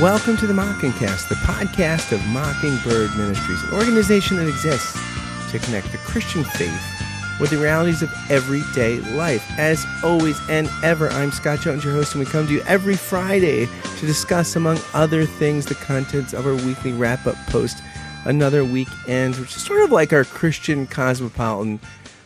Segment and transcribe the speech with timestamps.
[0.00, 4.98] Welcome to the Mockingcast, the podcast of Mockingbird Ministries, an organization that exists
[5.52, 6.82] to connect the Christian faith
[7.38, 9.48] with the realities of everyday life.
[9.56, 12.96] As always and ever, I'm Scott Jones, your host, and we come to you every
[12.96, 17.80] Friday to discuss, among other things, the contents of our weekly wrap up post.
[18.24, 21.78] Another week ends, which is sort of like our Christian cosmopolitan,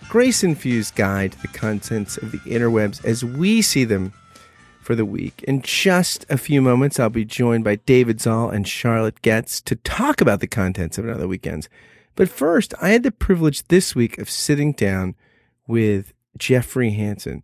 [0.09, 4.15] grace infused guide to the contents of the interwebs as we see them
[4.89, 5.45] for the week.
[5.47, 9.77] In just a few moments, I'll be joined by David Zahl and Charlotte Getz to
[9.77, 11.69] talk about the contents of Another Week Ends.
[12.15, 15.15] But first, I had the privilege this week of sitting down
[15.67, 17.43] with Jeffrey Hanson.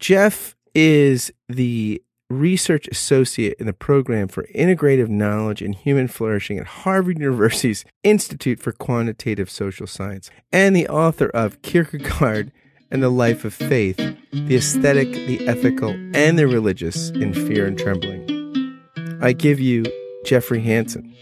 [0.00, 6.66] Jeff is the research associate in the program for integrative knowledge and human flourishing at
[6.66, 12.50] Harvard University's Institute for Quantitative Social Science and the author of Kierkegaard
[12.92, 17.78] and the life of faith, the aesthetic, the ethical, and the religious in fear and
[17.78, 18.78] trembling.
[19.22, 19.84] I give you
[20.26, 21.14] Jeffrey Hanson.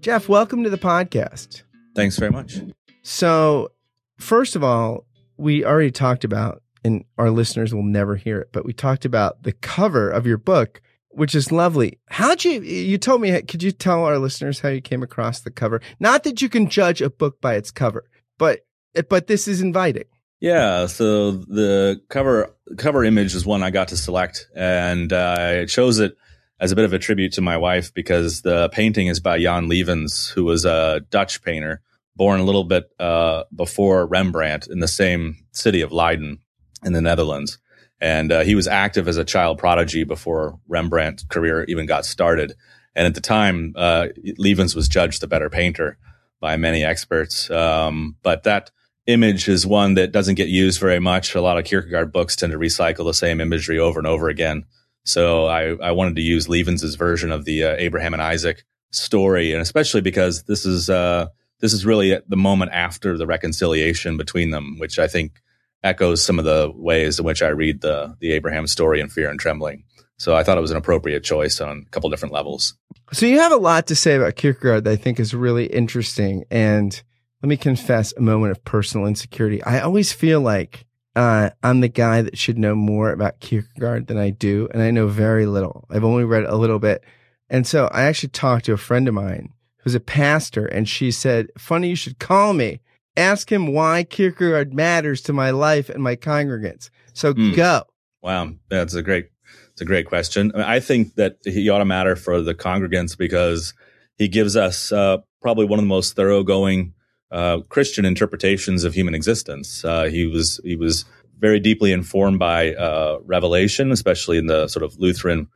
[0.00, 1.62] Jeff, welcome to the podcast.
[1.94, 2.60] Thanks very much.
[3.02, 3.70] So,
[4.18, 8.64] first of all, we already talked about, and our listeners will never hear it, but
[8.64, 12.00] we talked about the cover of your book, which is lovely.
[12.08, 15.52] How'd you, you told me, could you tell our listeners how you came across the
[15.52, 15.80] cover?
[16.00, 18.08] Not that you can judge a book by its cover,
[18.38, 18.66] but,
[19.08, 20.04] but this is inviting.
[20.40, 25.66] Yeah, so the cover cover image is one I got to select, and uh, I
[25.66, 26.16] chose it
[26.58, 29.68] as a bit of a tribute to my wife because the painting is by Jan
[29.68, 31.80] Lievens, who was a Dutch painter
[32.16, 36.38] born a little bit uh, before Rembrandt in the same city of Leiden
[36.84, 37.58] in the Netherlands.
[38.00, 42.54] And uh, he was active as a child prodigy before Rembrandt's career even got started.
[42.94, 45.98] And at the time, uh, Lievens was judged the better painter
[46.40, 47.48] by many experts.
[47.50, 48.70] Um, but that
[49.06, 51.34] image is one that doesn't get used very much.
[51.34, 54.64] A lot of Kierkegaard books tend to recycle the same imagery over and over again.
[55.04, 59.52] So I, I wanted to use Lievens's version of the uh, Abraham and Isaac story,
[59.52, 61.26] and especially because this is uh,
[61.60, 65.40] this is really the moment after the reconciliation between them, which I think
[65.82, 69.30] echoes some of the ways in which I read the the Abraham story in Fear
[69.30, 69.84] and Trembling.
[70.18, 72.74] So I thought it was an appropriate choice on a couple different levels.
[73.12, 76.44] So you have a lot to say about Kierkegaard that I think is really interesting.
[76.48, 77.02] And
[77.42, 79.62] let me confess a moment of personal insecurity.
[79.64, 80.86] I always feel like
[81.16, 84.92] uh, I'm the guy that should know more about Kierkegaard than I do, and I
[84.92, 85.84] know very little.
[85.90, 87.04] I've only read a little bit.
[87.50, 91.10] And so I actually talked to a friend of mine who's a pastor, and she
[91.10, 92.80] said, Funny you should call me.
[93.16, 96.90] Ask him why Kierkegaard matters to my life and my congregants.
[97.12, 97.54] So mm.
[97.54, 97.82] go.
[98.22, 98.52] Wow.
[98.70, 99.26] That's a great,
[99.72, 100.52] it's a great question.
[100.54, 103.74] I, mean, I, think that he ought to matter for the congregants because
[104.16, 106.94] he gives us uh, probably one of the most thoroughgoing
[107.32, 109.84] uh, Christian interpretations of human existence.
[109.84, 111.04] Uh, he was he was
[111.38, 115.48] very deeply informed by uh, revelation, especially in the sort of Lutheran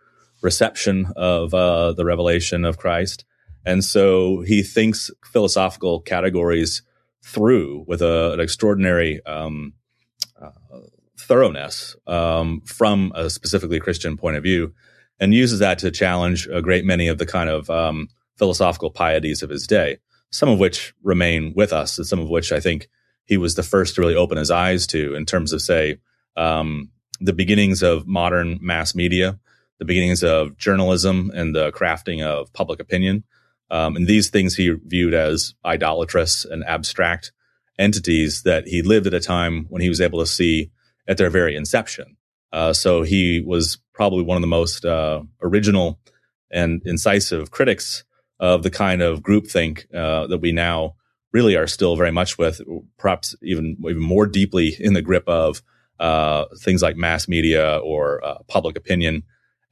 [0.42, 3.25] reception of uh, the revelation of Christ,
[3.64, 6.82] and so he thinks philosophical categories
[7.22, 9.75] through with a, an extraordinary um,
[10.41, 10.50] uh,
[11.19, 14.72] thoroughness um, from a specifically Christian point of view,
[15.20, 18.08] and uses that to challenge a great many of the kind of um,
[18.38, 19.98] philosophical pieties of his day
[20.31, 22.88] some of which remain with us, and some of which I think
[23.25, 25.98] he was the first to really open his eyes to in terms of, say,
[26.37, 29.38] um, the beginnings of modern mass media,
[29.78, 33.25] the beginnings of journalism, and the crafting of public opinion.
[33.70, 37.32] Um, and these things he viewed as idolatrous and abstract
[37.78, 40.70] entities that he lived at a time when he was able to see
[41.08, 42.16] at their very inception.
[42.53, 45.98] Uh, so he was probably one of the most uh, original
[46.50, 48.04] and incisive critics
[48.39, 50.95] of the kind of groupthink uh, that we now
[51.33, 52.61] really are still very much with,
[52.99, 55.63] perhaps even even more deeply in the grip of
[56.01, 59.23] uh, things like mass media or uh, public opinion.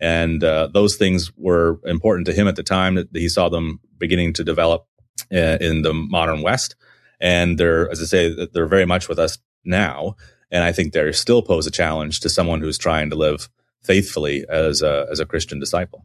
[0.01, 3.81] And uh, those things were important to him at the time that he saw them
[3.99, 4.87] beginning to develop
[5.33, 6.77] uh, in the modern West.
[7.21, 10.17] And they're, as I say, they're very much with us now.
[10.51, 13.49] And I think they still pose a challenge to someone who's trying to live
[13.83, 16.05] faithfully as a, as a Christian disciple.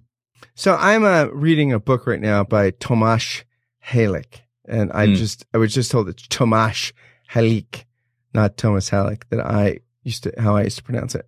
[0.55, 3.43] So I'm uh, reading a book right now by Tomáš
[3.85, 5.15] Halík, and I mm.
[5.15, 6.93] just I was just told it's Tomáš
[7.31, 7.85] Halík,
[8.33, 11.25] not Thomas Halleck, that I used to how I used to pronounce it.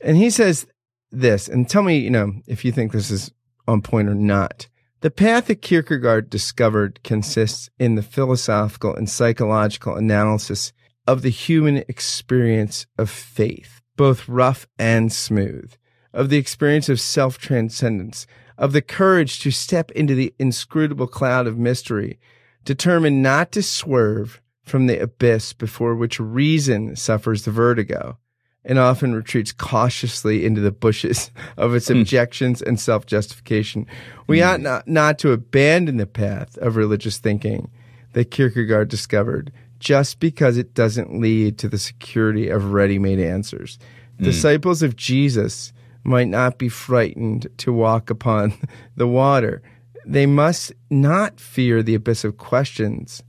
[0.00, 0.66] And he says
[1.10, 3.30] this, and tell me, you know, if you think this is
[3.68, 4.68] on point or not.
[5.00, 10.72] The path that Kierkegaard discovered consists in the philosophical and psychological analysis
[11.06, 15.74] of the human experience of faith, both rough and smooth,
[16.12, 18.26] of the experience of self transcendence,
[18.58, 22.18] of the courage to step into the inscrutable cloud of mystery,
[22.64, 28.16] determined not to swerve from the abyss before which reason suffers the vertigo,
[28.64, 31.98] and often retreats cautiously into the bushes of its hmm.
[31.98, 33.86] objections and self justification.
[34.26, 34.46] We hmm.
[34.46, 37.70] ought not, not to abandon the path of religious thinking
[38.12, 43.78] that Kierkegaard discovered just because it doesn't lead to the security of ready made answers.
[44.18, 44.24] Hmm.
[44.24, 45.72] Disciples of Jesus
[46.04, 48.54] might not be frightened to walk upon
[48.96, 49.62] the water.
[50.04, 53.22] They must not fear the abyss of questions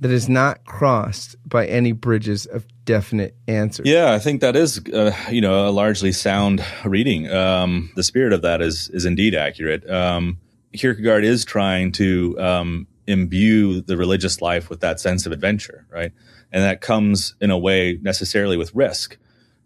[0.00, 3.86] that is not crossed by any bridges of definite answers.
[3.86, 7.30] Yeah, I think that is, uh, you know, a largely sound reading.
[7.30, 9.88] Um, the spirit of that is is indeed accurate.
[9.88, 10.38] Um,
[10.72, 16.12] Kierkegaard is trying to um, imbue the religious life with that sense of adventure, right?
[16.52, 19.18] And that comes in a way necessarily with risk,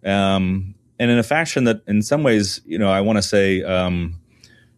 [0.04, 3.62] um, and in a fashion that, in some ways, you know, I want to say,
[3.62, 4.20] um,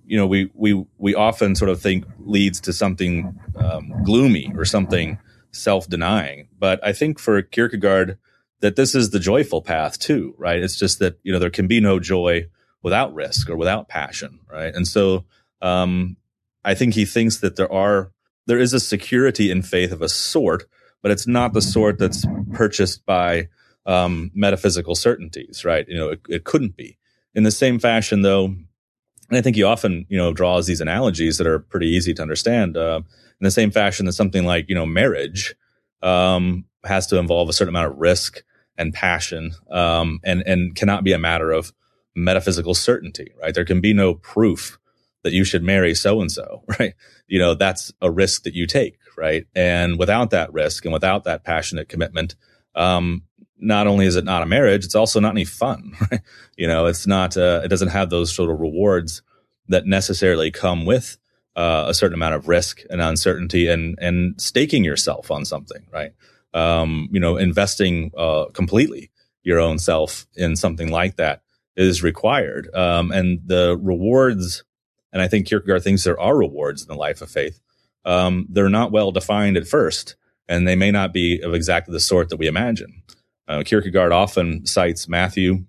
[0.06, 4.64] you know, we we we often sort of think leads to something um, gloomy or
[4.64, 5.18] something
[5.52, 6.48] self-denying.
[6.58, 8.18] But I think for Kierkegaard,
[8.60, 10.62] that this is the joyful path too, right?
[10.62, 12.46] It's just that you know there can be no joy
[12.82, 14.74] without risk or without passion, right?
[14.74, 15.24] And so
[15.60, 16.16] um,
[16.64, 18.12] I think he thinks that there are
[18.46, 20.64] there is a security in faith of a sort,
[21.02, 23.48] but it's not the sort that's purchased by
[23.86, 25.86] um, metaphysical certainties, right?
[25.88, 26.98] You know, it, it couldn't be.
[27.34, 31.38] In the same fashion, though, and I think he often, you know, draws these analogies
[31.38, 32.76] that are pretty easy to understand.
[32.76, 33.00] Uh,
[33.40, 35.54] in the same fashion that something like, you know, marriage
[36.02, 38.42] um, has to involve a certain amount of risk
[38.78, 41.72] and passion, um, and and cannot be a matter of
[42.14, 43.54] metaphysical certainty, right?
[43.54, 44.78] There can be no proof
[45.22, 46.94] that you should marry so and so, right?
[47.26, 49.46] You know, that's a risk that you take, right?
[49.54, 52.36] And without that risk and without that passionate commitment,
[52.74, 53.22] um,
[53.58, 56.20] not only is it not a marriage, it's also not any fun, right?
[56.56, 59.22] You know, it's not, uh, it doesn't have those sort of rewards
[59.68, 61.18] that necessarily come with
[61.56, 66.12] uh, a certain amount of risk and uncertainty and and staking yourself on something, right?
[66.54, 69.10] Um, you know, investing uh, completely
[69.42, 71.42] your own self in something like that
[71.76, 74.64] is required, um, and the rewards.
[75.12, 77.58] And I think Kierkegaard thinks there are rewards in the life of faith.
[78.04, 80.14] Um, they're not well defined at first,
[80.48, 83.02] and they may not be of exactly the sort that we imagine.
[83.48, 85.64] Uh, Kierkegaard often cites Matthew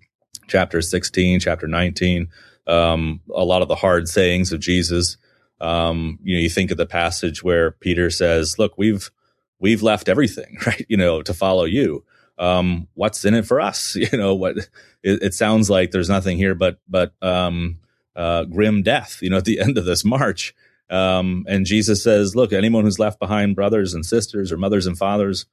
[0.48, 2.28] chapter 16, chapter 19,
[2.66, 5.16] um, a lot of the hard sayings of Jesus.
[5.60, 9.10] Um, you know, you think of the passage where Peter says, "Look, we've
[9.58, 10.84] we've left everything, right?
[10.88, 12.04] You know, to follow you.
[12.38, 13.96] Um, what's in it for us?
[14.12, 14.58] You know, what
[15.02, 17.78] it, it sounds like there's nothing here but but um,
[18.16, 19.18] uh, grim death.
[19.22, 20.54] You know, at the end of this march."
[20.90, 24.96] Um, and Jesus says, "Look, anyone who's left behind brothers and sisters or mothers and
[24.96, 25.46] fathers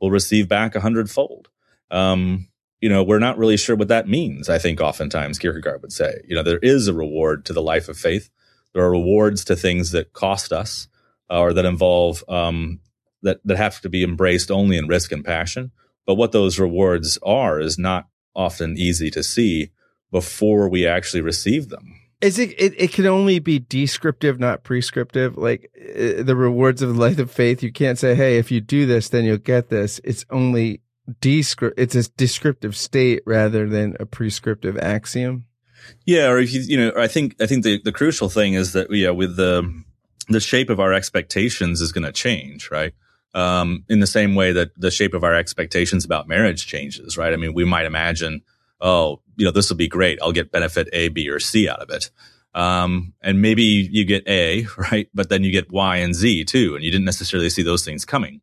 [0.00, 1.48] will receive back a hundredfold."
[1.92, 2.48] Um,
[2.80, 4.48] you know, we're not really sure what that means.
[4.48, 7.88] I think oftentimes Kierkegaard would say, you know, there is a reward to the life
[7.88, 8.28] of faith.
[8.74, 10.88] There are rewards to things that cost us
[11.30, 12.80] uh, or that involve um,
[13.22, 15.70] that that have to be embraced only in risk and passion.
[16.06, 19.70] But what those rewards are is not often easy to see
[20.10, 21.98] before we actually receive them.
[22.20, 22.74] Is it, it?
[22.80, 25.36] It can only be descriptive, not prescriptive.
[25.36, 28.60] Like uh, the rewards of the life of faith, you can't say, "Hey, if you
[28.60, 30.81] do this, then you'll get this." It's only
[31.20, 31.78] descript.
[31.78, 35.46] It's a descriptive state rather than a prescriptive axiom.
[36.06, 38.72] Yeah, or if you you know, I think I think the the crucial thing is
[38.72, 39.84] that yeah, with the
[40.28, 42.94] the shape of our expectations is going to change, right?
[43.34, 47.32] Um, in the same way that the shape of our expectations about marriage changes, right?
[47.32, 48.42] I mean, we might imagine,
[48.80, 50.18] oh, you know, this will be great.
[50.20, 52.10] I'll get benefit A, B, or C out of it.
[52.54, 55.08] Um, and maybe you get A, right?
[55.14, 58.04] But then you get Y and Z too, and you didn't necessarily see those things
[58.04, 58.40] coming.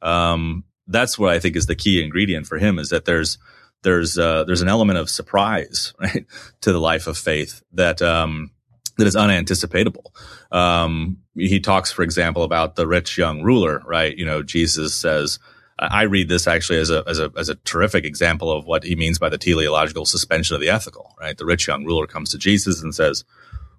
[0.00, 3.38] Um, that's what I think is the key ingredient for him is that there's
[3.82, 6.26] there's uh, there's an element of surprise right
[6.62, 8.50] to the life of faith that um,
[8.96, 10.06] that is unanticipatable.
[10.50, 14.16] Um, he talks, for example, about the rich young ruler, right?
[14.16, 15.38] You know, Jesus says,
[15.78, 18.96] I read this actually as a, as a, as a terrific example of what he
[18.96, 21.38] means by the teleological suspension of the ethical, right?
[21.38, 23.24] The rich young ruler comes to Jesus and says,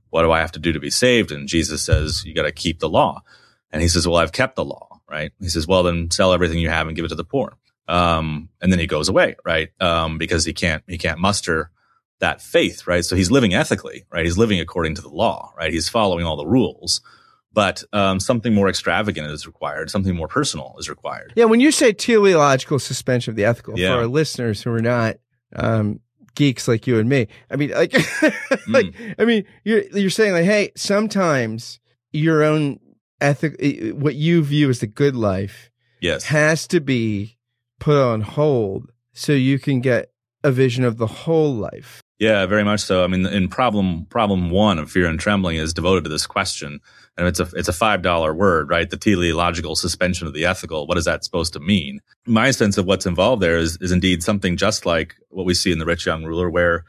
[0.10, 1.32] what do I have to do to be saved?
[1.32, 3.22] And Jesus says, you got to keep the law.
[3.72, 5.32] And he says, well, I've kept the law, right?
[5.40, 7.54] He says, well, then sell everything you have and give it to the poor.
[7.88, 9.70] Um, and then he goes away, right?
[9.82, 11.72] Um, because he can't, he can't muster
[12.20, 13.04] that faith, right?
[13.04, 14.26] So he's living ethically, right?
[14.26, 15.72] He's living according to the law, right?
[15.74, 17.02] He's following all the rules,
[17.52, 19.90] but um, something more extravagant is required.
[19.90, 21.34] Something more personal is required.
[21.36, 23.94] Yeah, when you say teleological suspension of the ethical, Yeah.
[23.96, 25.16] for our listeners who are not
[25.56, 26.00] um,
[26.36, 27.94] geeks like you and me, I mean, like,
[28.68, 31.80] like, I mean, you're you're saying like, hey, sometimes
[32.12, 32.80] your own
[33.22, 33.56] ethic,
[33.96, 35.70] what you view as the good life,
[36.02, 36.26] Yes.
[36.26, 37.38] has to be
[37.80, 40.12] put on hold so you can get
[40.44, 42.02] a vision of the whole life.
[42.20, 43.04] Yeah, very much so.
[43.04, 46.82] I mean, in problem problem one of fear and trembling is devoted to this question,
[47.18, 48.90] and it's a it's a five dollar word, right?
[48.90, 50.86] The teleological suspension of the ethical.
[50.86, 52.02] What is that supposed to mean?
[52.26, 55.72] My sense of what's involved there is is indeed something just like what we see
[55.72, 56.84] in the rich young ruler, where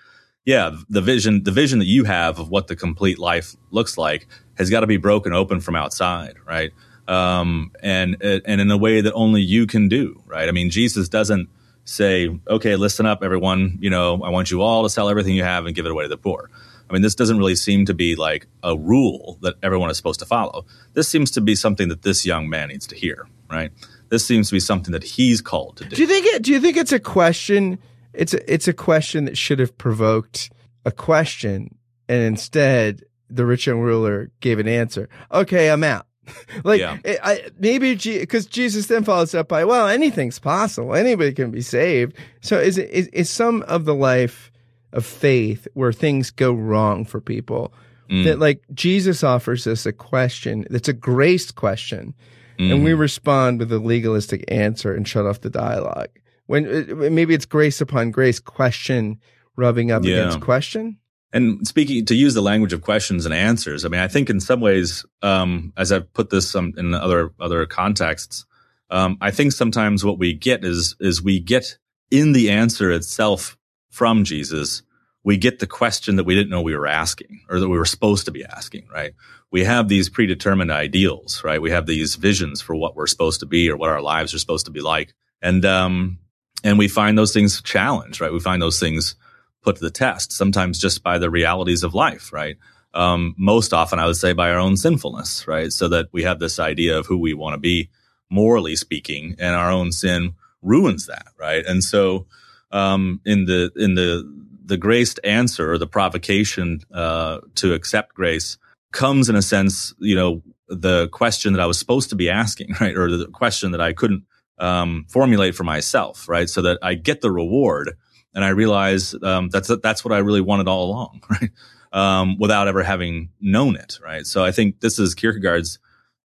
[0.45, 4.27] yeah, the vision the vision that you have of what the complete life looks like
[4.61, 6.71] has got to be broken open from outside, right?
[7.09, 10.49] Um, and and in a way that only you can do, right?
[10.49, 11.49] I mean, Jesus doesn't
[11.85, 13.79] say, okay, listen up, everyone.
[13.81, 16.05] You know, I want you all to sell everything you have and give it away
[16.05, 16.51] to the poor.
[16.89, 20.21] I mean, this doesn't really seem to be like a rule that everyone is supposed
[20.21, 20.67] to follow.
[20.93, 23.71] This seems to be something that this young man needs to hear, right?
[24.11, 25.97] This seems to be something that he's called to do.
[25.97, 27.79] Do you think it, do you think it's a question?
[28.13, 30.51] It's a, it's a question that should have provoked
[30.85, 31.77] a question,
[32.09, 35.09] and instead the rich young ruler gave an answer.
[35.33, 36.07] Okay, I'm out.
[36.65, 36.99] like yeah.
[37.05, 40.95] it, I, maybe because G- Jesus then follows up by, well, anything's possible.
[40.95, 42.17] Anybody can be saved.
[42.41, 44.51] So is it is, is some of the life
[44.93, 47.73] of faith where things go wrong for people
[48.11, 48.25] mm.
[48.25, 52.15] that like Jesus offers us a question that's a grace question,
[52.59, 52.73] mm.
[52.73, 52.99] and we mm.
[52.99, 56.11] respond with a legalistic answer and shut off the dialogue.
[56.47, 59.21] When uh, maybe it's grace upon grace, question
[59.57, 60.17] rubbing up yeah.
[60.17, 60.99] against question.
[61.33, 64.41] And speaking to use the language of questions and answers, I mean, I think in
[64.41, 68.47] some ways, um, as I've put this um, in other other contexts,
[68.91, 71.79] um, I think sometimes what we get is is we get
[72.11, 73.57] in the answer itself
[73.91, 74.83] from Jesus,
[75.23, 77.85] we get the question that we didn't know we were asking or that we were
[77.85, 78.89] supposed to be asking.
[78.93, 79.13] Right?
[79.53, 81.63] We have these predetermined ideals, right?
[81.63, 84.39] We have these visions for what we're supposed to be or what our lives are
[84.41, 86.19] supposed to be like, and um,
[86.65, 88.33] and we find those things challenged, right?
[88.33, 89.15] We find those things
[89.63, 92.57] put to the test, sometimes just by the realities of life, right?
[92.95, 95.73] Um, most often, I would say by our own sinfulness, right?
[95.73, 97.91] So that we have this idea of who we want to be,
[98.31, 101.65] morally speaking, and our own sin ruins that, right?
[101.67, 102.27] And so,
[102.73, 104.25] um, in the in the
[104.65, 108.57] the graced answer or the provocation uh, to accept grace
[108.93, 112.75] comes in a sense, you know, the question that I was supposed to be asking,
[112.81, 114.25] right, or the question that I couldn't
[114.59, 117.97] um, formulate for myself, right, so that I get the reward
[118.35, 121.51] and I realized um, that's that's what I really wanted all along, right?
[121.93, 124.25] Um, without ever having known it, right?
[124.25, 125.79] So I think this is Kierkegaard's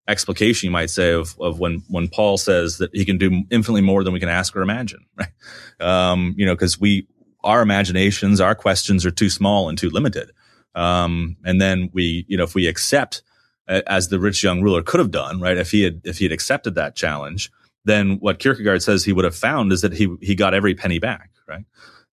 [0.08, 3.82] explication, you might say, of of when when Paul says that he can do infinitely
[3.82, 5.30] more than we can ask or imagine, right?
[5.80, 7.08] Um, you know, because we
[7.44, 10.32] our imaginations, our questions are too small and too limited,
[10.76, 13.24] um, and then we, you know, if we accept
[13.68, 15.58] as the rich young ruler could have done, right?
[15.58, 17.52] If he had if he had accepted that challenge,
[17.84, 21.00] then what Kierkegaard says he would have found is that he he got every penny
[21.00, 21.66] back, right?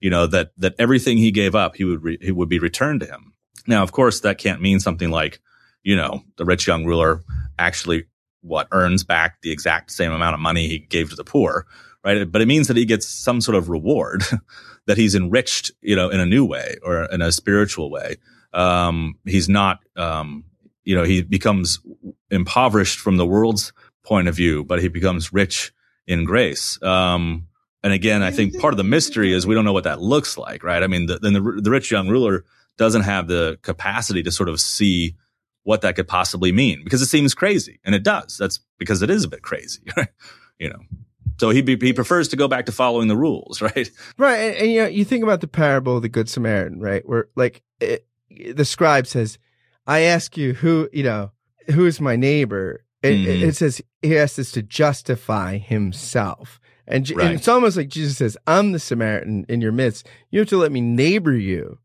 [0.02, 3.00] You know, that, that everything he gave up, he would, re, he would be returned
[3.00, 3.32] to him.
[3.68, 5.40] Now, of course, that can't mean something like,
[5.84, 7.22] you know, the rich young ruler
[7.56, 8.06] actually
[8.40, 11.66] what earns back the exact same amount of money he gave to the poor,
[12.04, 12.30] right?
[12.30, 14.24] But it means that he gets some sort of reward,
[14.86, 18.16] that he's enriched, you know, in a new way or in a spiritual way.
[18.52, 20.42] Um, he's not, um,
[20.82, 21.78] you know, he becomes
[22.28, 25.72] impoverished from the world's point of view, but he becomes rich
[26.08, 26.82] in grace.
[26.82, 27.46] Um,
[27.82, 30.38] and again, I think part of the mystery is we don't know what that looks
[30.38, 30.82] like, right?
[30.82, 32.44] I mean, the, then the, the rich young ruler
[32.78, 35.16] doesn't have the capacity to sort of see
[35.64, 38.36] what that could possibly mean because it seems crazy, and it does.
[38.38, 40.08] That's because it is a bit crazy, right?
[40.58, 40.78] you know.
[41.38, 43.90] So he he prefers to go back to following the rules, right?
[44.16, 47.06] Right, and, and you know, you think about the parable of the good Samaritan, right?
[47.08, 49.38] Where like it, the scribe says,
[49.86, 51.32] "I ask you who you know
[51.70, 53.48] who is my neighbor." It, mm-hmm.
[53.48, 56.60] it says he asks this to justify himself.
[56.86, 57.26] And, right.
[57.26, 60.06] and, it's almost like Jesus says, I'm the Samaritan in your midst.
[60.30, 61.78] You have to let me neighbor you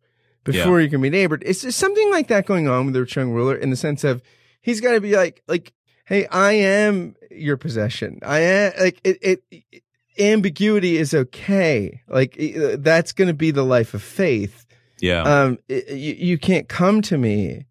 [0.44, 0.86] before yeah.
[0.86, 1.44] you can be neighbored.
[1.46, 4.04] It's just something like that going on with the rich young ruler in the sense
[4.04, 4.22] of
[4.62, 5.74] he's got to be like, like,
[6.06, 8.20] hey, I am your possession.
[8.24, 9.84] I am like it, it, it
[10.20, 12.02] ambiguity is okay.
[12.08, 12.36] Like
[12.78, 14.66] that's going to be the life of faith.
[15.00, 15.22] Yeah.
[15.22, 17.66] Um, you, you can't come to me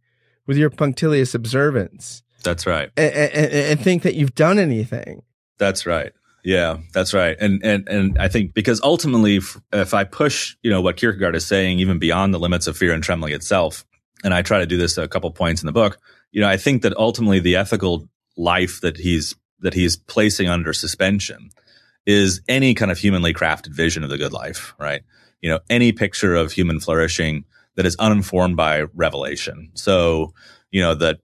[0.47, 2.23] with your punctilious observance.
[2.43, 2.91] That's right.
[2.97, 5.23] And, and, and think that you've done anything.
[5.59, 6.13] That's right.
[6.47, 7.37] Yeah, that's right.
[7.41, 9.41] And and and I think because ultimately,
[9.73, 12.93] if, I push, you know, what Kierkegaard is saying, even beyond the limits of fear
[12.93, 13.85] and trembling itself,
[14.23, 15.99] and I try to do this a couple points in the book,
[16.31, 20.73] you know, I think that ultimately the ethical life that he's that he's placing under
[20.73, 21.51] suspension
[22.07, 25.03] is any kind of humanly crafted vision of the good life, right?
[25.43, 29.73] You know, any picture of human flourishing that is uninformed by revelation.
[29.75, 30.33] So,
[30.71, 31.19] you know, that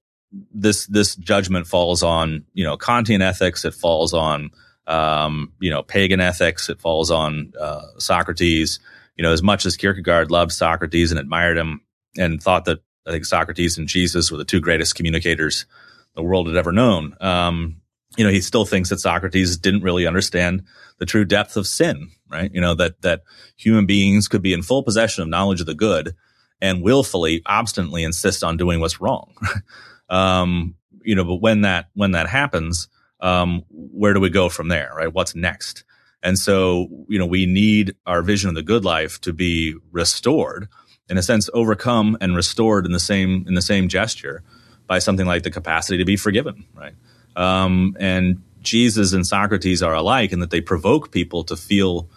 [0.52, 4.50] this this judgment falls on, you know, Kantian ethics, it falls on
[4.86, 6.68] um, you know, pagan ethics.
[6.68, 8.80] It falls on uh, Socrates.
[9.16, 11.82] You know, as much as Kierkegaard loved Socrates and admired him
[12.16, 15.66] and thought that I think Socrates and Jesus were the two greatest communicators
[16.14, 17.16] the world had ever known.
[17.20, 17.82] Um,
[18.16, 20.64] you know, he still thinks that Socrates didn't really understand
[20.98, 22.50] the true depth of sin, right?
[22.52, 23.22] You know, that, that
[23.56, 26.14] human beings could be in full possession of knowledge of the good
[26.60, 29.34] and willfully, obstinately insist on doing what's wrong.
[30.10, 32.88] um, you know, but when that, when that happens,
[33.22, 35.12] um, where do we go from there, right?
[35.12, 35.84] What's next?
[36.22, 40.68] And so, you know, we need our vision of the good life to be restored,
[41.08, 44.42] in a sense, overcome and restored in the same, in the same gesture
[44.86, 46.94] by something like the capacity to be forgiven, right?
[47.34, 52.08] Um, and Jesus and Socrates are alike in that they provoke people to feel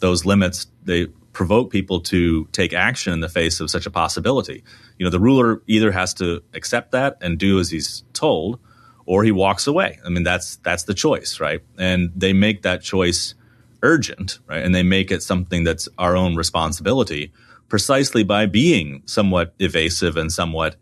[0.00, 0.66] those limits.
[0.84, 4.62] They provoke people to take action in the face of such a possibility.
[4.98, 8.60] You know, the ruler either has to accept that and do as he's told,
[9.08, 9.98] or he walks away.
[10.04, 11.62] I mean, that's that's the choice, right?
[11.78, 13.34] And they make that choice
[13.82, 14.62] urgent, right?
[14.62, 17.32] And they make it something that's our own responsibility
[17.70, 20.76] precisely by being somewhat evasive and somewhat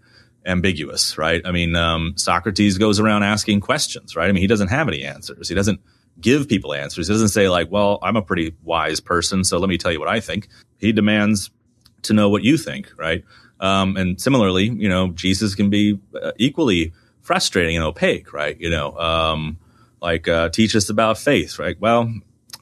[0.45, 1.41] ambiguous, right?
[1.45, 4.29] I mean, um, Socrates goes around asking questions, right?
[4.29, 5.49] I mean, he doesn't have any answers.
[5.49, 5.81] He doesn't
[6.21, 7.07] give people answers.
[7.07, 10.01] He doesn't say like, well, I'm a pretty wise person, so let me tell you
[10.01, 10.49] what I think.
[10.79, 11.51] He demands
[12.03, 13.23] to know what you think, right?
[13.61, 16.93] Um, and similarly, you know, Jesus can be uh, equally
[17.27, 18.59] frustrating and opaque, right?
[18.61, 19.59] You know, um,
[20.01, 21.77] like uh, teach us about faith, right?
[21.81, 22.15] Well,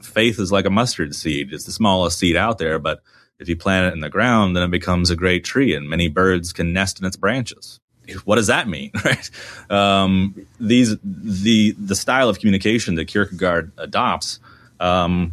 [0.02, 1.52] faith is like a mustard seed.
[1.52, 3.02] It's the smallest seed out there, but
[3.38, 6.08] if you plant it in the ground, then it becomes a great tree and many
[6.08, 7.78] birds can nest in its branches.
[8.24, 9.30] What does that mean, right?
[9.68, 14.38] Um, these, the, the style of communication that Kierkegaard adopts
[14.80, 15.32] um,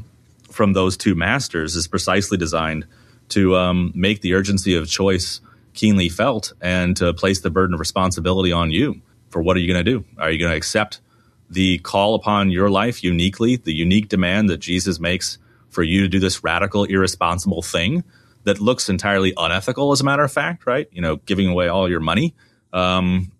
[0.49, 2.85] from those two masters is precisely designed
[3.29, 5.39] to um, make the urgency of choice
[5.73, 9.71] keenly felt and to place the burden of responsibility on you for what are you
[9.71, 10.05] going to do?
[10.17, 11.01] Are you going to accept
[11.49, 15.37] the call upon your life uniquely, the unique demand that Jesus makes
[15.69, 18.03] for you to do this radical, irresponsible thing
[18.43, 20.87] that looks entirely unethical, as a matter of fact, right?
[20.91, 22.35] You know, giving away all your money.
[22.73, 23.31] Um,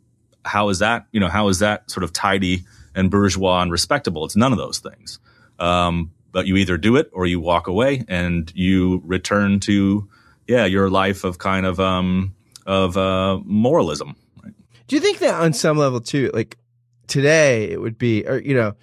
[0.43, 2.63] how is that, you know, how is that sort of tidy
[2.95, 4.25] and bourgeois and respectable?
[4.25, 5.19] It's none of those things.
[5.59, 10.07] Um, but you either do it or you walk away and you return to,
[10.47, 14.15] yeah, your life of kind of, um, of, uh, moralism.
[14.91, 16.57] Do you think that on some level too, like
[17.07, 18.73] today it would be, or, you know,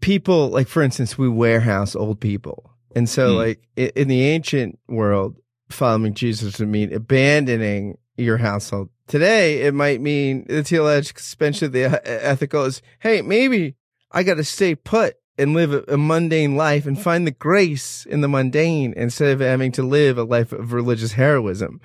[0.00, 3.36] people, like for instance, we warehouse old people and so, mm.
[3.36, 5.38] like in the ancient world,
[5.70, 8.90] following Jesus would mean abandoning your household.
[9.06, 13.76] Today, it might mean the theological suspension of the ethical is, hey, maybe
[14.12, 18.04] I got to stay put and live a, a, mundane life and find the grace
[18.04, 21.80] in the mundane instead of having to live a life of religious heroism.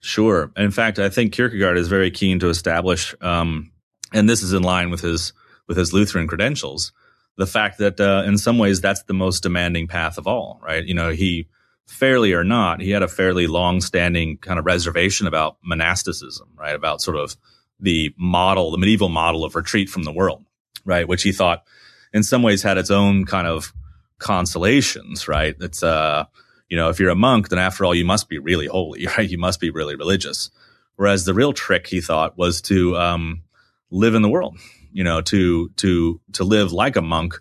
[0.00, 0.50] Sure.
[0.56, 3.70] In fact, I think Kierkegaard is very keen to establish, um,
[4.12, 5.32] and this is in line with his
[5.68, 6.92] with his Lutheran credentials,
[7.36, 10.84] the fact that uh, in some ways that's the most demanding path of all, right?
[10.84, 11.48] You know, he
[11.86, 16.74] fairly or not, he had a fairly long-standing kind of reservation about monasticism, right?
[16.74, 17.36] About sort of
[17.78, 20.44] the model, the medieval model of retreat from the world,
[20.84, 21.06] right?
[21.06, 21.64] Which he thought
[22.12, 23.72] in some ways had its own kind of
[24.18, 25.54] consolations, right?
[25.60, 26.24] It's, uh,
[26.70, 29.28] you know, if you're a monk, then after all, you must be really holy, right?
[29.28, 30.50] You must be really religious.
[30.96, 33.42] Whereas the real trick, he thought, was to um,
[33.90, 34.58] live in the world,
[34.92, 37.34] you know, to to to live like a monk,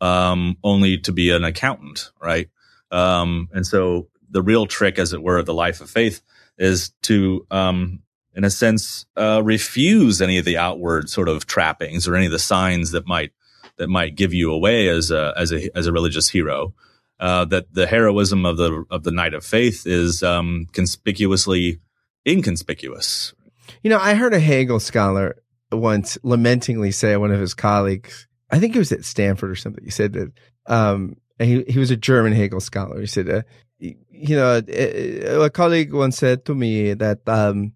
[0.00, 2.48] um, only to be an accountant, right?
[2.90, 6.22] Um, and so the real trick, as it were, of the life of faith
[6.56, 8.00] is to, um,
[8.34, 12.32] in a sense, uh, refuse any of the outward sort of trappings or any of
[12.32, 13.32] the signs that might
[13.76, 16.74] that might give you away as a as a as a religious hero.
[17.20, 21.78] Uh, that the heroism of the of the knight of faith is um, conspicuously
[22.26, 23.34] inconspicuous.
[23.82, 25.36] You know, I heard a Hegel scholar
[25.72, 29.84] once lamentingly say one of his colleagues, I think it was at Stanford or something.
[29.84, 30.32] He said that,
[30.66, 33.00] um, he, he was a German Hegel scholar.
[33.00, 33.42] He said, uh,
[33.78, 37.72] you know, a, a, colleague once said to me that, um,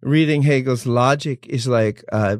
[0.00, 2.36] reading Hegel's logic is like, uh,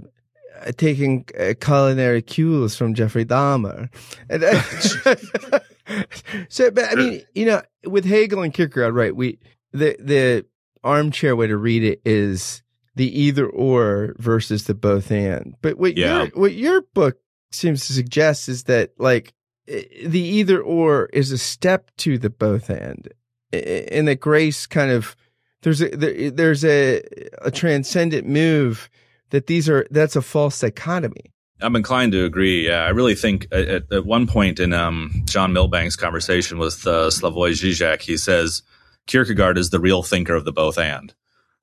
[0.77, 3.89] taking uh, culinary cues from Jeffrey Dahmer.
[4.31, 5.59] And, uh,
[6.49, 9.15] so, but I mean, you know, with Hegel and Kierkegaard, right?
[9.15, 9.39] We,
[9.73, 10.47] the, the
[10.83, 12.63] armchair way to read it is,
[12.97, 15.57] the either or versus the both and.
[15.63, 16.19] But what yeah.
[16.19, 17.19] your what your book
[17.51, 19.33] seems to suggest is that like
[19.67, 23.09] the either or is a step to the both and,
[23.53, 25.17] and that grace kind of
[25.63, 27.03] there's a there, there's a
[27.43, 28.91] a transcendent move
[29.31, 31.33] that these are that's a false dichotomy.
[31.61, 32.67] I'm inclined to agree.
[32.67, 37.09] Yeah, I really think at, at one point in um, John Milbank's conversation with uh,
[37.09, 38.63] Slavoj Žižek, he says
[39.07, 41.15] Kierkegaard is the real thinker of the both and.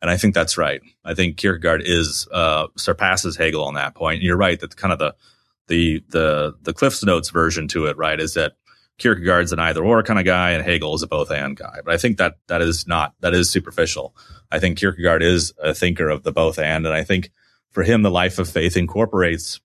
[0.01, 0.81] And I think that's right.
[1.05, 4.15] I think Kierkegaard is uh, surpasses Hegel on that point.
[4.15, 5.15] And you're right that kind of the
[5.67, 8.53] the the the Cliff's Notes version to it, right, is that
[8.97, 11.79] Kierkegaard's an either or kind of guy and Hegel is a both and guy.
[11.83, 14.15] But I think that that is not that is superficial.
[14.51, 17.31] I think Kierkegaard is a thinker of the both and, and I think
[17.69, 19.59] for him the life of faith incorporates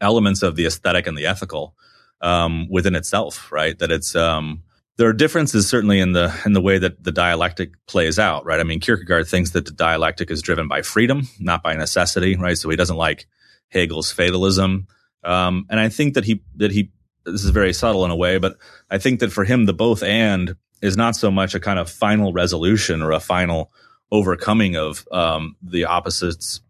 [0.00, 1.74] elements of the aesthetic and the ethical
[2.20, 3.78] um, within itself, right?
[3.78, 4.62] That it's um,
[4.96, 8.60] there are differences certainly in the in the way that the dialectic plays out, right?
[8.60, 12.56] I mean, Kierkegaard thinks that the dialectic is driven by freedom, not by necessity, right?
[12.56, 13.26] So he doesn't like
[13.68, 14.86] Hegel's fatalism,
[15.24, 16.90] um, and I think that he that he
[17.24, 18.56] this is very subtle in a way, but
[18.90, 21.90] I think that for him, the both and is not so much a kind of
[21.90, 23.70] final resolution or a final
[24.10, 26.60] overcoming of um, the opposites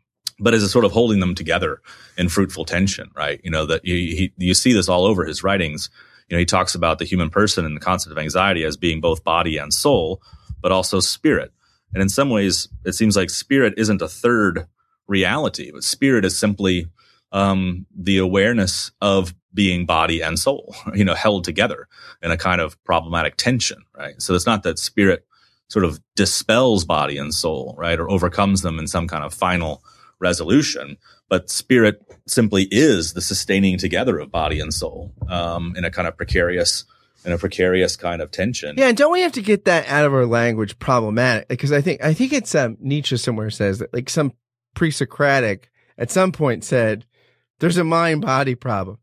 [0.40, 1.81] but as a sort of holding them together
[2.16, 3.40] in fruitful tension, right?
[3.44, 5.90] You know, that you, he, you see this all over his writings.
[6.29, 9.00] You know, he talks about the human person and the concept of anxiety as being
[9.00, 10.22] both body and soul,
[10.62, 11.53] but also spirit.
[11.92, 14.66] And in some ways, it seems like spirit isn't a third
[15.07, 16.87] reality, but spirit is simply
[17.33, 21.88] um, the awareness of being body and soul, you know, held together
[22.22, 24.20] in a kind of problematic tension, right?
[24.22, 25.26] So it's not that spirit
[25.68, 29.83] sort of dispels body and soul, right, or overcomes them in some kind of final
[30.20, 30.96] resolution,
[31.28, 36.06] but spirit simply is the sustaining together of body and soul um, in a kind
[36.06, 36.85] of precarious
[37.24, 38.76] in a precarious kind of tension.
[38.78, 41.48] Yeah, and don't we have to get that out of our language problematic?
[41.48, 44.33] Because I think I think it's um, Nietzsche somewhere says that like some
[44.74, 47.04] pre-Socratic at some point said
[47.59, 48.98] there's a mind body problem,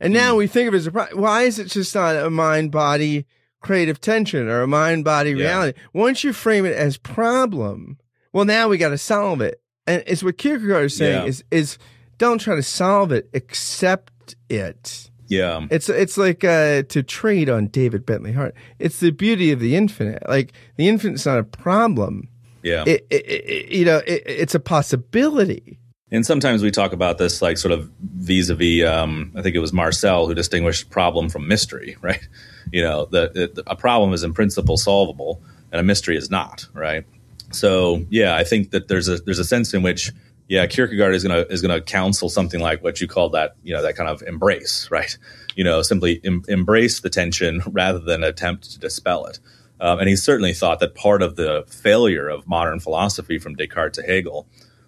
[0.00, 0.38] and now mm.
[0.38, 1.20] we think of it as a problem.
[1.20, 3.26] Why is it just not a mind body
[3.60, 5.44] creative tension or a mind body reality?
[5.44, 5.56] yeah.
[5.56, 5.78] reality?
[5.94, 7.98] Once you frame it as problem,
[8.32, 11.28] well, now we got to solve it and it's what Kierkegaard is saying yeah.
[11.28, 11.78] is is
[12.18, 15.10] don't try to solve it, accept it.
[15.28, 18.54] Yeah, it's it's like uh, to trade on David Bentley Hart.
[18.78, 20.28] It's the beauty of the infinite.
[20.28, 22.28] Like the infinite's not a problem.
[22.62, 25.78] Yeah, it, it, it, you know, it's a possibility.
[26.12, 28.84] And sometimes we talk about this like sort of vis-a-vis.
[28.86, 32.28] Um, I think it was Marcel who distinguished problem from mystery, right?
[32.70, 35.42] You know, the, a problem is in principle solvable,
[35.72, 37.04] and a mystery is not, right?
[37.52, 40.12] So yeah, I think that there's a there's a sense in which
[40.48, 43.82] yeah, Kierkegaard is gonna is gonna counsel something like what you call that you know
[43.82, 45.16] that kind of embrace, right?
[45.54, 49.38] You know, simply em- embrace the tension rather than attempt to dispel it.
[49.80, 53.96] Um, and he certainly thought that part of the failure of modern philosophy from Descartes
[53.96, 54.46] to Hegel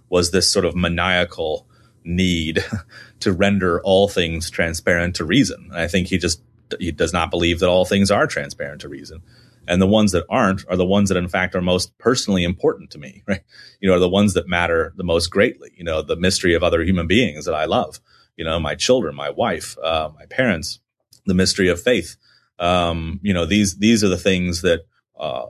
[0.09, 1.67] was this sort of maniacal
[2.05, 2.65] need
[3.21, 5.69] to render all things transparent to reason.
[5.71, 6.43] And I think he just
[6.79, 9.23] he does not believe that all things are transparent to reason
[9.67, 12.91] and the ones that aren't are the ones that in fact are most personally important
[12.91, 13.43] to me right?
[13.81, 15.71] You know are the ones that matter the most greatly.
[15.77, 18.01] You know the mystery of other human beings that i love.
[18.37, 20.81] You know my children my wife uh, my parents
[21.27, 22.17] the mystery of faith.
[22.59, 24.83] Um, you know these these are the things that
[25.19, 25.47] uh,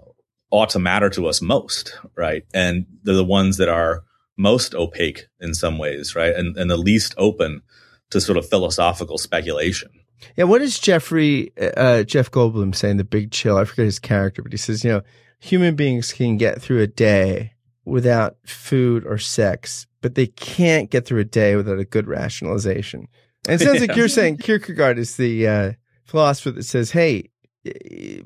[0.51, 2.45] ought to matter to us most right?
[2.55, 4.05] And they're the ones that are
[4.37, 6.35] most opaque in some ways right?
[6.35, 7.63] And, and the least open
[8.11, 9.91] to sort of philosophical speculation
[10.37, 13.57] yeah, what does Jeffrey uh, Jeff Goldblum say in The Big Chill?
[13.57, 15.03] I forget his character, but he says, you know,
[15.41, 17.53] human beings can get through a day
[17.85, 23.09] without food or sex, but they can't get through a day without a good rationalization.
[23.47, 23.89] And it sounds yeah.
[23.89, 25.73] like you're saying Kierkegaard is the uh,
[26.05, 27.29] philosopher that says, hey,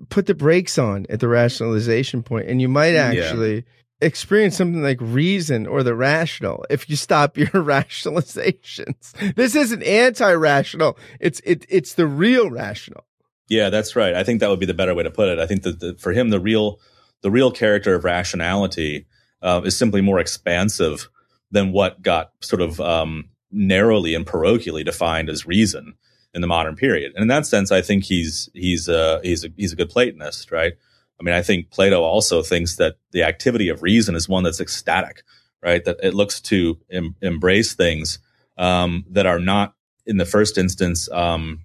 [0.08, 3.56] put the brakes on at the rationalization point, and you might actually.
[3.56, 3.62] Yeah
[4.00, 9.34] experience something like reason or the rational if you stop your rationalizations.
[9.34, 10.98] This isn't anti-rational.
[11.20, 13.04] It's it it's the real rational.
[13.48, 14.14] Yeah, that's right.
[14.14, 15.38] I think that would be the better way to put it.
[15.38, 16.78] I think that the, for him, the real
[17.22, 19.06] the real character of rationality
[19.42, 21.08] uh, is simply more expansive
[21.50, 25.94] than what got sort of um, narrowly and parochially defined as reason
[26.34, 27.12] in the modern period.
[27.14, 30.52] And in that sense, I think he's he's uh, he's a, he's a good Platonist,
[30.52, 30.74] right?
[31.20, 34.60] I mean, I think Plato also thinks that the activity of reason is one that's
[34.60, 35.22] ecstatic,
[35.62, 35.84] right?
[35.84, 38.18] That it looks to em- embrace things
[38.56, 39.74] um, that are not,
[40.06, 41.60] in the first instance, um,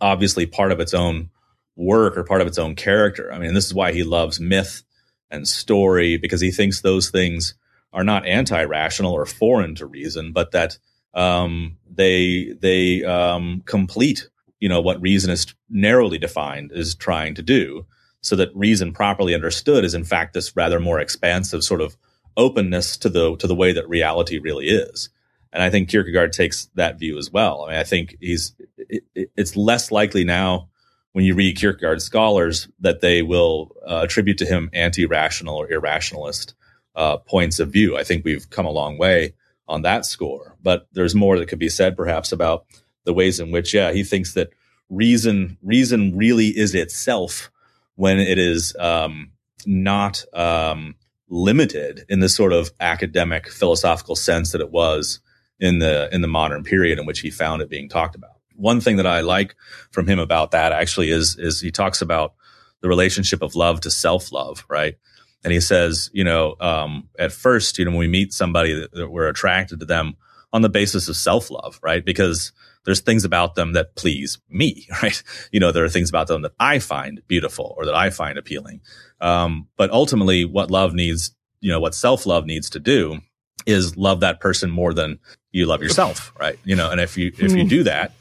[0.00, 1.30] obviously part of its own
[1.76, 3.32] work or part of its own character.
[3.32, 4.82] I mean, this is why he loves myth
[5.30, 7.54] and story because he thinks those things
[7.92, 10.78] are not anti-rational or foreign to reason, but that
[11.14, 14.28] um, they they um, complete,
[14.60, 17.86] you know, what reason is narrowly defined is trying to do
[18.20, 21.96] so that reason properly understood is in fact this rather more expansive sort of
[22.36, 25.10] openness to the to the way that reality really is.
[25.52, 27.64] And i think kierkegaard takes that view as well.
[27.64, 30.68] I mean i think he's it, it's less likely now
[31.12, 36.54] when you read kierkegaard scholars that they will uh, attribute to him anti-rational or irrationalist
[36.94, 37.96] uh, points of view.
[37.96, 39.34] I think we've come a long way
[39.68, 40.56] on that score.
[40.62, 42.66] But there's more that could be said perhaps about
[43.04, 44.50] the ways in which yeah he thinks that
[44.90, 47.50] reason reason really is itself
[47.98, 49.32] when it is um,
[49.66, 50.94] not um,
[51.28, 55.18] limited in the sort of academic philosophical sense that it was
[55.58, 58.36] in the in the modern period in which he found it being talked about.
[58.54, 59.56] One thing that I like
[59.90, 62.34] from him about that actually is is he talks about
[62.82, 64.94] the relationship of love to self love, right?
[65.42, 68.92] And he says, you know, um, at first, you know, when we meet somebody that,
[68.92, 70.14] that we're attracted to them
[70.52, 72.04] on the basis of self love, right?
[72.04, 72.52] Because
[72.88, 75.22] there's things about them that please me, right?
[75.52, 78.38] You know, there are things about them that I find beautiful or that I find
[78.38, 78.80] appealing.
[79.20, 83.20] Um, but ultimately, what love needs, you know, what self love needs to do
[83.66, 85.18] is love that person more than
[85.50, 86.58] you love yourself, right?
[86.64, 87.68] You know, and if you if you hmm.
[87.68, 88.12] do that,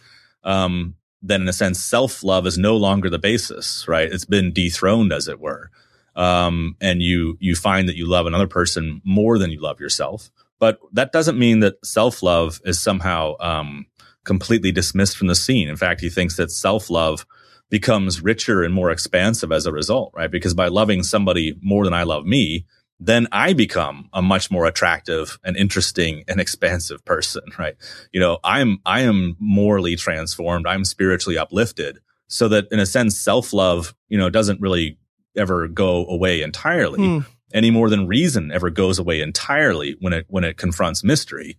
[0.44, 4.12] um, then in a sense, self love is no longer the basis, right?
[4.12, 5.72] It's been dethroned, as it were.
[6.14, 10.30] Um, and you you find that you love another person more than you love yourself.
[10.60, 13.86] But that doesn't mean that self love is somehow um,
[14.28, 15.70] completely dismissed from the scene.
[15.70, 17.26] In fact, he thinks that self love
[17.70, 20.30] becomes richer and more expansive as a result, right?
[20.30, 22.66] Because by loving somebody more than I love me,
[23.00, 27.76] then I become a much more attractive and interesting and expansive person, right?
[28.12, 30.68] You know, I'm, I am morally transformed.
[30.68, 35.00] I'm spiritually uplifted so that in a sense, self love, you know, doesn't really
[35.36, 37.26] ever go away entirely mm.
[37.54, 41.58] any more than reason ever goes away entirely when it, when it confronts mystery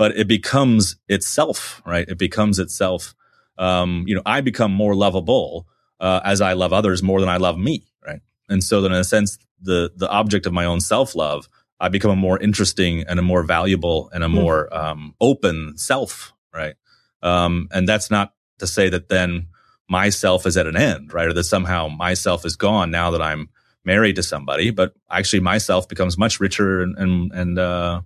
[0.00, 2.08] but it becomes itself, right?
[2.08, 3.14] It becomes itself.
[3.58, 5.66] Um, you know, I become more lovable
[6.00, 8.20] uh, as I love others more than I love me, right?
[8.48, 11.90] And so then, in a sense, the the object of my own self love, I
[11.90, 14.36] become a more interesting and a more valuable and a hmm.
[14.36, 16.76] more um, open self, right?
[17.22, 19.48] Um, and that's not to say that then
[19.86, 21.28] myself is at an end, right?
[21.28, 23.50] Or that somehow myself is gone now that I'm
[23.84, 28.00] married to somebody, but actually myself becomes much richer and and, and uh,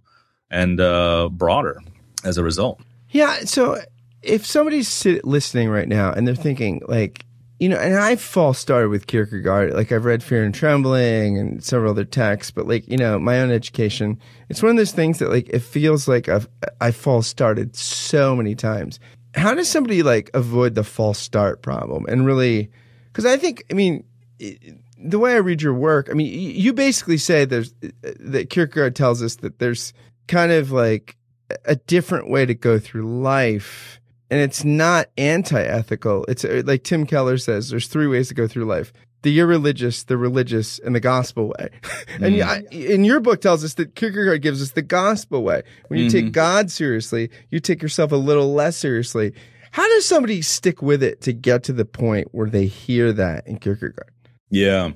[0.50, 1.80] and uh, broader
[2.24, 2.80] as a result.
[3.10, 3.40] Yeah.
[3.44, 3.80] So
[4.22, 7.24] if somebody's listening right now and they're thinking like,
[7.60, 9.74] you know, and I fall started with Kierkegaard.
[9.74, 13.40] Like I've read Fear and Trembling and several other texts, but like you know, my
[13.40, 14.18] own education.
[14.48, 16.48] It's one of those things that like it feels like I've
[16.80, 18.98] I fall started so many times.
[19.34, 22.70] How does somebody like avoid the false start problem and really?
[23.06, 24.04] Because I think I mean.
[25.06, 29.22] The way I read your work, I mean, you basically say there's that Kierkegaard tells
[29.22, 29.92] us that there's
[30.26, 31.16] kind of like
[31.64, 34.00] a different way to go through life.
[34.30, 36.24] And it's not anti ethical.
[36.26, 38.92] It's uh, like Tim Keller says there's three ways to go through life
[39.24, 41.70] the irreligious, the religious, and the gospel way.
[42.20, 42.42] and mm.
[42.42, 45.62] I, in your book tells us that Kierkegaard gives us the gospel way.
[45.88, 46.26] When you mm-hmm.
[46.26, 49.32] take God seriously, you take yourself a little less seriously.
[49.72, 53.46] How does somebody stick with it to get to the point where they hear that
[53.46, 54.12] in Kierkegaard?
[54.50, 54.92] Yeah.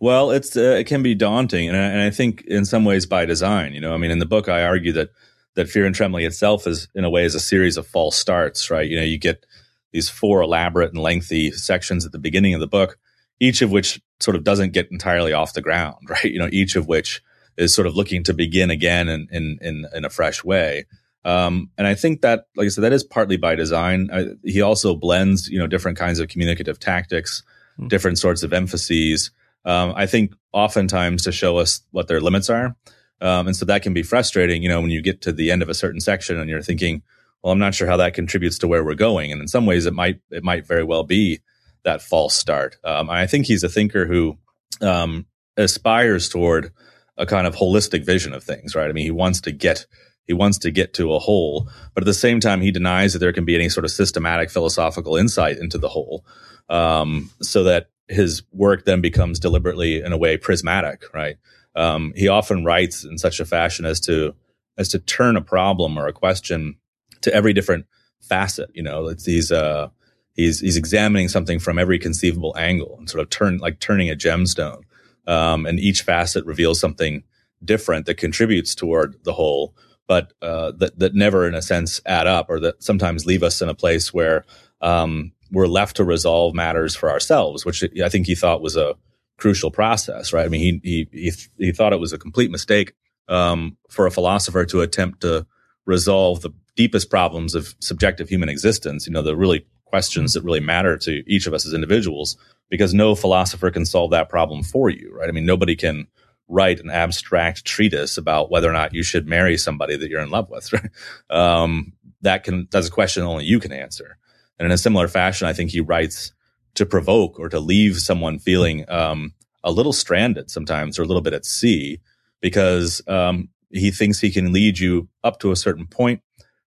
[0.00, 3.06] Well, it's uh, it can be daunting, and I, and I think in some ways
[3.06, 3.72] by design.
[3.72, 5.10] You know, I mean, in the book, I argue that
[5.54, 8.70] that fear and trembling itself is, in a way, is a series of false starts.
[8.70, 8.88] Right?
[8.88, 9.44] You know, you get
[9.92, 12.98] these four elaborate and lengthy sections at the beginning of the book,
[13.40, 15.96] each of which sort of doesn't get entirely off the ground.
[16.08, 16.24] Right?
[16.24, 17.20] You know, each of which
[17.56, 20.86] is sort of looking to begin again in in in, in a fresh way.
[21.24, 24.08] Um, and I think that, like I said, that is partly by design.
[24.12, 27.42] I, he also blends, you know, different kinds of communicative tactics,
[27.76, 27.88] mm-hmm.
[27.88, 29.32] different sorts of emphases
[29.64, 32.76] um, I think oftentimes to show us what their limits are.
[33.20, 35.62] Um, and so that can be frustrating, you know, when you get to the end
[35.62, 37.02] of a certain section and you're thinking,
[37.42, 39.32] well, I'm not sure how that contributes to where we're going.
[39.32, 41.40] And in some ways it might, it might very well be
[41.84, 42.76] that false start.
[42.84, 44.38] Um, I think he's a thinker who,
[44.80, 46.72] um, aspires toward
[47.16, 48.88] a kind of holistic vision of things, right?
[48.88, 49.86] I mean, he wants to get,
[50.24, 53.18] he wants to get to a whole, but at the same time, he denies that
[53.18, 56.24] there can be any sort of systematic philosophical insight into the whole.
[56.68, 61.36] Um, so that his work then becomes deliberately, in a way, prismatic, right?
[61.76, 64.34] Um, he often writes in such a fashion as to
[64.76, 66.76] as to turn a problem or a question
[67.20, 67.86] to every different
[68.20, 68.70] facet.
[68.74, 69.88] You know, it's he's uh,
[70.34, 74.16] he's he's examining something from every conceivable angle and sort of turn like turning a
[74.16, 74.82] gemstone.
[75.26, 77.22] Um, and each facet reveals something
[77.62, 79.74] different that contributes toward the whole,
[80.06, 83.60] but uh, that that never, in a sense, add up, or that sometimes leave us
[83.60, 84.46] in a place where
[84.80, 88.94] um, we're left to resolve matters for ourselves, which I think he thought was a
[89.38, 90.44] crucial process, right?
[90.44, 91.32] I mean, he he he,
[91.66, 92.92] he thought it was a complete mistake
[93.28, 95.46] um, for a philosopher to attempt to
[95.86, 99.06] resolve the deepest problems of subjective human existence.
[99.06, 102.36] You know, the really questions that really matter to each of us as individuals,
[102.68, 105.28] because no philosopher can solve that problem for you, right?
[105.28, 106.06] I mean, nobody can
[106.48, 110.30] write an abstract treatise about whether or not you should marry somebody that you're in
[110.30, 110.72] love with.
[110.72, 110.90] Right?
[111.30, 114.18] Um, that can that's a question only you can answer.
[114.58, 116.32] And in a similar fashion, I think he writes
[116.74, 121.22] to provoke or to leave someone feeling um, a little stranded sometimes or a little
[121.22, 122.00] bit at sea
[122.40, 126.22] because um, he thinks he can lead you up to a certain point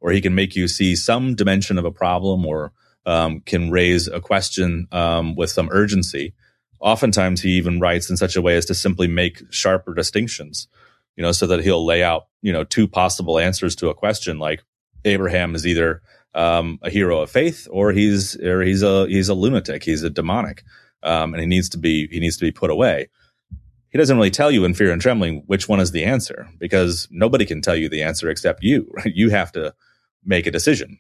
[0.01, 2.73] or he can make you see some dimension of a problem or
[3.07, 6.35] um, can raise a question um, with some urgency.
[6.81, 10.69] Oftentimes, he even writes in such a way as to simply make sharper distinctions,
[11.17, 14.39] you know, so that he'll lay out, you know, two possible answers to a question
[14.39, 14.63] like
[15.05, 16.03] Abraham is either
[16.37, 19.83] um, a hero of faith, or he's or he's a he's a lunatic.
[19.83, 20.63] He's a demonic,
[21.03, 23.09] um, and he needs to be he needs to be put away.
[23.89, 27.09] He doesn't really tell you in fear and trembling which one is the answer because
[27.11, 28.89] nobody can tell you the answer except you.
[28.97, 29.15] Right?
[29.15, 29.75] You have to
[30.25, 30.99] make a decision.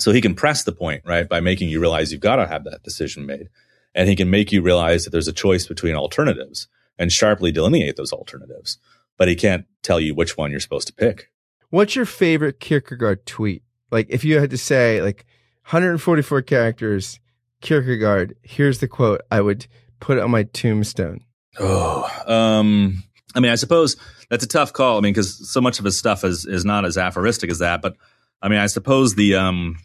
[0.00, 2.64] So he can press the point, right, by making you realize you've got to have
[2.64, 3.50] that decision made.
[3.94, 7.96] And he can make you realize that there's a choice between alternatives and sharply delineate
[7.96, 8.78] those alternatives.
[9.18, 11.30] But he can't tell you which one you're supposed to pick.
[11.68, 13.62] What's your favorite Kierkegaard tweet?
[13.92, 15.24] Like, if you had to say, like,
[15.66, 17.20] 144 characters,
[17.60, 19.68] Kierkegaard, here's the quote I would
[20.00, 21.20] put on my tombstone.
[21.60, 23.96] Oh, um, I mean, I suppose
[24.28, 24.98] that's a tough call.
[24.98, 27.82] I mean, because so much of his stuff is is not as aphoristic as that.
[27.82, 27.96] But
[28.40, 29.76] I mean, I suppose the um,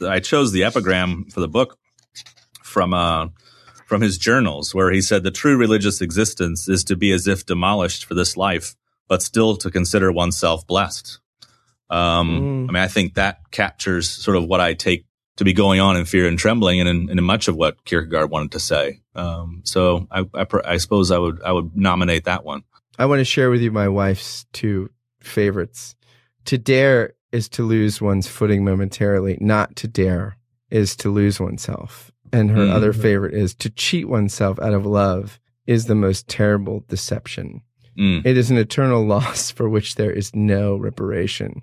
[0.00, 1.78] I chose the epigram for the book
[2.62, 3.28] from uh
[3.86, 7.46] from his journals, where he said the true religious existence is to be as if
[7.46, 8.76] demolished for this life,
[9.08, 11.20] but still to consider oneself blessed.
[11.90, 12.68] Um, mm.
[12.68, 15.96] I mean, I think that captures sort of what I take to be going on
[15.96, 19.00] in fear and trembling, and in, in much of what Kierkegaard wanted to say.
[19.14, 22.64] Um, so I, I, I suppose I would I would nominate that one.
[22.98, 25.94] I want to share with you my wife's two favorites.
[26.46, 29.38] To dare is to lose one's footing momentarily.
[29.40, 30.36] Not to dare
[30.70, 32.10] is to lose oneself.
[32.32, 32.72] And her mm-hmm.
[32.72, 37.62] other favorite is to cheat oneself out of love is the most terrible deception.
[37.98, 38.24] Mm.
[38.24, 41.62] It is an eternal loss for which there is no reparation,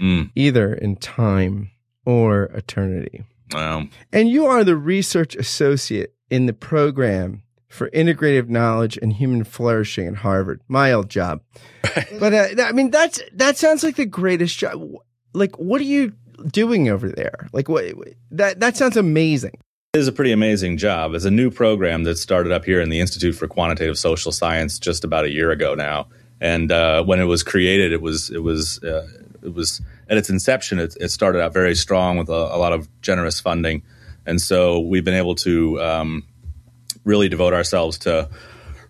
[0.00, 0.30] mm.
[0.34, 1.70] either in time
[2.04, 3.24] or eternity.
[3.52, 3.84] Wow.
[4.12, 10.08] And you are the research associate in the program for integrative knowledge and human flourishing
[10.08, 10.60] at Harvard.
[10.68, 11.42] My old job.
[12.18, 14.82] but uh, I mean, that's that sounds like the greatest job.
[15.32, 16.12] Like, what are you
[16.50, 17.48] doing over there?
[17.52, 17.84] Like, what
[18.30, 19.58] that that sounds amazing.
[19.96, 21.14] It is a pretty amazing job.
[21.14, 24.78] It's a new program that started up here in the Institute for Quantitative Social Science
[24.78, 26.08] just about a year ago now.
[26.38, 29.08] And uh, when it was created, it was it was uh,
[29.42, 29.80] it was
[30.10, 30.78] at its inception.
[30.80, 33.84] It, it started out very strong with a, a, lot of generous funding,
[34.26, 36.24] and so we've been able to um,
[37.04, 38.28] really devote ourselves to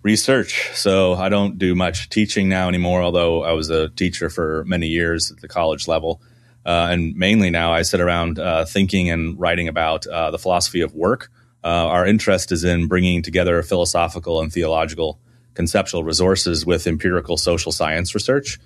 [0.03, 0.73] research.
[0.75, 4.89] So I don't do much teaching now anymore, although I was a teacher for many
[4.89, 6.21] years at the college level.
[6.67, 10.81] Uh, and mainly now I sit around uh, thinking and writing about uh, the philosophy
[10.81, 11.31] of work.
[11.63, 15.21] Uh, our interest is in bringing together philosophical and theological
[15.55, 18.59] conceptual resources with empirical social science research.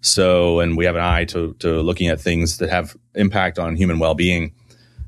[0.00, 3.74] So, and we have an eye to, to looking at things that have impact on
[3.74, 4.52] human well being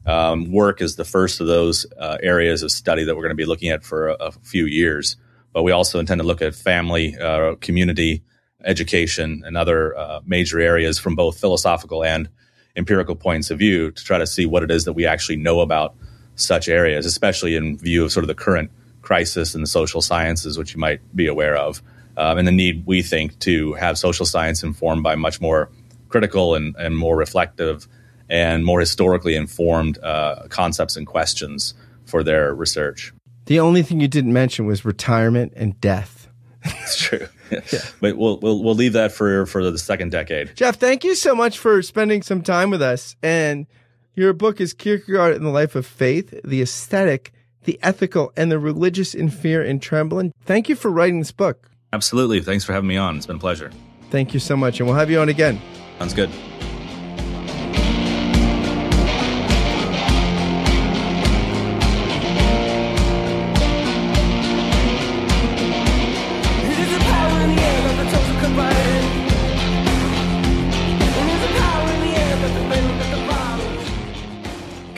[0.04, 3.36] um, work is the first of those uh, areas of study that we're going to
[3.36, 5.16] be looking at for a, a, few years.
[5.52, 8.24] But we also intend to look at family, uh, community,
[8.64, 12.28] education, and other major areas from both philosophical and
[12.76, 15.60] empirical points of view to try to see what it is that we actually know
[15.60, 15.94] about
[16.36, 18.70] such areas, especially in view of sort of the current
[19.02, 21.82] crisis in the social sciences, which you might be aware of,
[22.16, 25.70] um, and the need we think to have social science informed by much more
[26.08, 27.86] critical and, and more reflective
[28.28, 33.12] and more historically informed uh, concepts and questions for their research.
[33.46, 36.28] The only thing you didn't mention was retirement and death.
[36.64, 37.26] It's true.
[37.50, 37.60] Yeah.
[38.00, 40.54] But we'll, we'll we'll leave that for for the second decade.
[40.56, 43.16] Jeff, thank you so much for spending some time with us.
[43.22, 43.66] And
[44.14, 47.32] your book is Kierkegaard and the Life of Faith: The Aesthetic,
[47.64, 50.32] the Ethical, and the Religious in Fear and Trembling.
[50.44, 51.70] Thank you for writing this book.
[51.92, 52.40] Absolutely.
[52.40, 53.16] Thanks for having me on.
[53.16, 53.70] It's been a pleasure.
[54.10, 55.60] Thank you so much, and we'll have you on again.
[55.98, 56.30] Sounds good.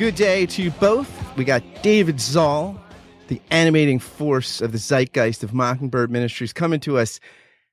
[0.02, 1.08] Good day to you both.
[1.36, 2.76] We got David Zahl,
[3.28, 7.20] the animating force of the zeitgeist of Mockingbird Ministries, coming to us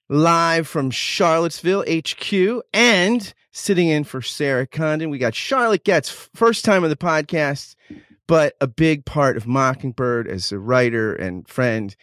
[0.10, 5.10] live from Charlottesville HQ and sitting in for Sarah Condon.
[5.10, 7.74] We got Charlotte Getz, first time on the podcast,
[8.28, 11.96] but a big part of Mockingbird as a writer and friend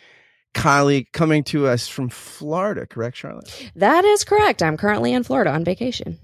[0.54, 3.70] colleague coming to us from Florida, correct, Charlotte?
[3.76, 4.60] That is correct.
[4.60, 6.18] I'm currently in Florida on vacation.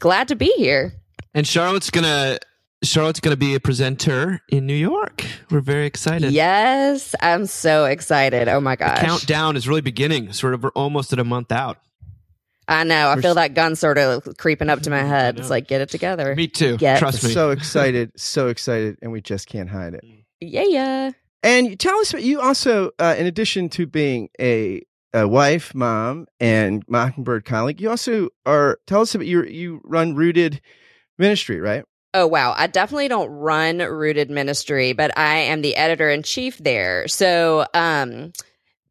[0.00, 0.92] Glad to be here.
[1.32, 2.38] And Charlotte's going to
[2.82, 5.24] Charlotte's going to be a presenter in New York.
[5.50, 6.32] We're very excited.
[6.32, 8.46] Yes, I'm so excited.
[8.48, 9.00] Oh my gosh.
[9.00, 10.32] The countdown is really beginning.
[10.32, 11.78] Sort of we're almost at a month out.
[12.68, 13.08] I know.
[13.08, 15.40] I we're feel that gun sort of creeping up to my head.
[15.40, 16.36] It's like, get it together.
[16.36, 16.76] Me too.
[16.76, 17.30] Get Trust me.
[17.30, 18.12] So excited.
[18.16, 18.98] So excited.
[19.02, 20.04] And we just can't hide it.
[20.40, 21.10] Yeah, yeah.
[21.42, 26.84] And tell us, you also, uh, in addition to being a, a wife, mom, and
[26.88, 30.60] Mockingbird colleague, you also are, tell us about you, you run Rooted
[31.16, 31.84] Ministry, right?
[32.14, 32.54] Oh, wow.
[32.56, 37.06] I definitely don't run Rooted Ministry, but I am the editor in chief there.
[37.06, 38.32] So, um,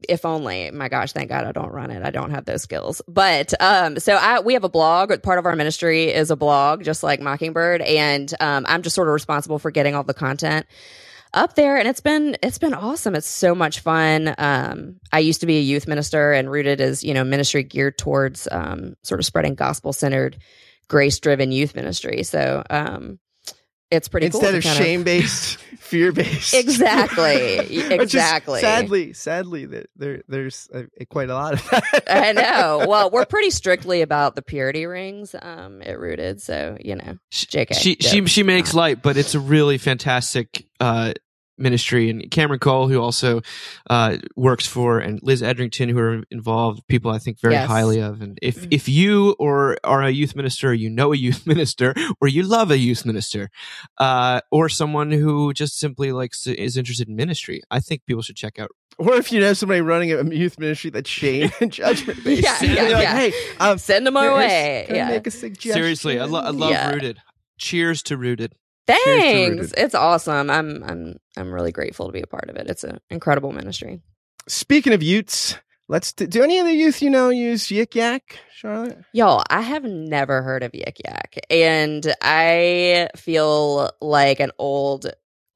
[0.08, 2.04] if only my gosh thank god i don't run it.
[2.04, 3.02] I don't have those skills.
[3.08, 5.12] But um so i we have a blog.
[5.24, 7.82] Part of our ministry is a blog just like mockingbird.
[7.82, 10.66] And um i'm just sort of responsible for getting all the content
[11.34, 11.78] up there.
[11.78, 13.16] And it's been it's been awesome.
[13.16, 14.36] It's so much fun.
[14.38, 17.98] Um i used to be a youth minister and rooted is you know ministry geared
[17.98, 20.38] towards um sort of spreading gospel centered
[20.88, 22.24] grace driven youth ministry.
[22.24, 23.20] So, um,
[23.90, 26.54] it's pretty instead cool of shame based, fear based.
[26.54, 27.58] Exactly.
[27.60, 28.60] Which is Exactly.
[28.60, 32.04] sadly, sadly, that there there's uh quite a lot of that.
[32.10, 32.86] I know.
[32.88, 37.80] Well, we're pretty strictly about the purity rings um, at Rooted, so you know, JK.
[37.80, 41.14] She she she makes light, but it's a really fantastic uh,
[41.58, 42.10] ministry.
[42.10, 43.42] And Cameron Cole, who also
[43.90, 47.68] uh, works for, and Liz Edrington, who are involved, people I think very Yes.
[47.68, 48.22] highly of.
[48.22, 51.94] And if if you or are a youth minister, or you know a youth minister,
[52.22, 53.50] or you love a youth minister,
[53.98, 58.22] uh, or someone who just simply likes to, is interested in ministry, I think people
[58.22, 58.72] should check out.
[58.98, 62.58] or if you know somebody running a youth ministry that's shame and judgment based, Yeah,
[62.64, 64.88] yeah, you're like, hey, um, Send them our way.
[64.90, 65.10] Yeah.
[65.10, 65.74] make a suggestion?
[65.74, 66.92] Seriously, I, lo- I love Yeah.
[66.92, 67.20] Rooted.
[67.60, 68.54] Cheers to Rooted.
[68.88, 69.74] Cheers to Thanks.
[69.78, 70.50] It's awesome.
[70.50, 72.70] I'm I'm I'm really grateful to be a part of it.
[72.70, 74.02] It's an incredible ministry.
[74.48, 75.58] Speaking of Utes,
[75.90, 78.98] let's do, do any of the youth you know use Yik Yak, Charlotte?
[79.14, 85.08] Y'all, I have never heard of Yik Yak, and I feel like an old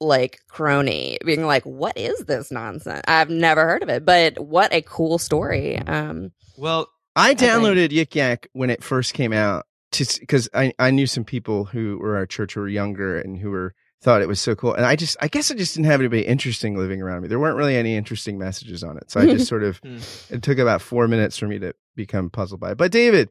[0.01, 4.73] like crony being like, "What is this nonsense?" I've never heard of it, but what
[4.73, 5.77] a cool story.
[5.77, 10.91] Um, Well, I think- downloaded Yik Yak when it first came out because I, I
[10.91, 14.27] knew some people who were our church who were younger and who were thought it
[14.27, 14.73] was so cool.
[14.73, 17.27] And I just I guess I just didn't have anybody interesting living around me.
[17.27, 19.11] There weren't really any interesting messages on it.
[19.11, 19.97] So I just sort of Hmm.
[20.29, 22.77] it took about four minutes for me to become puzzled by it.
[22.77, 23.29] But David,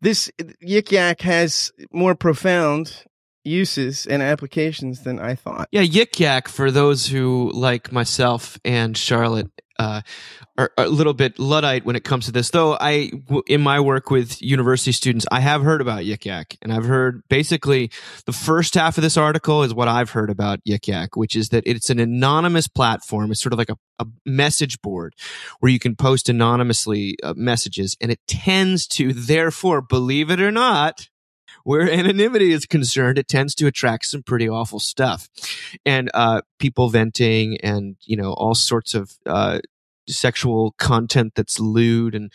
[0.00, 0.30] this
[0.64, 3.04] Yik Yak has more profound
[3.44, 5.68] uses and applications than I thought.
[5.70, 9.50] Yeah, Yik Yak, for those who, like myself and Charlotte,
[9.80, 10.02] uh,
[10.58, 12.50] are, a little bit Luddite when it comes to this.
[12.50, 13.10] Though I,
[13.46, 16.58] in my work with university students, I have heard about Yik Yak.
[16.60, 17.90] And I've heard basically
[18.26, 21.48] the first half of this article is what I've heard about Yik Yak, which is
[21.48, 23.30] that it's an anonymous platform.
[23.30, 25.14] It's sort of like a, a message board
[25.60, 27.96] where you can post anonymously uh, messages.
[28.02, 31.08] And it tends to, therefore, believe it or not,
[31.64, 35.28] where anonymity is concerned, it tends to attract some pretty awful stuff,
[35.84, 39.60] and uh, people venting, and you know all sorts of uh,
[40.08, 42.32] sexual content that's lewd and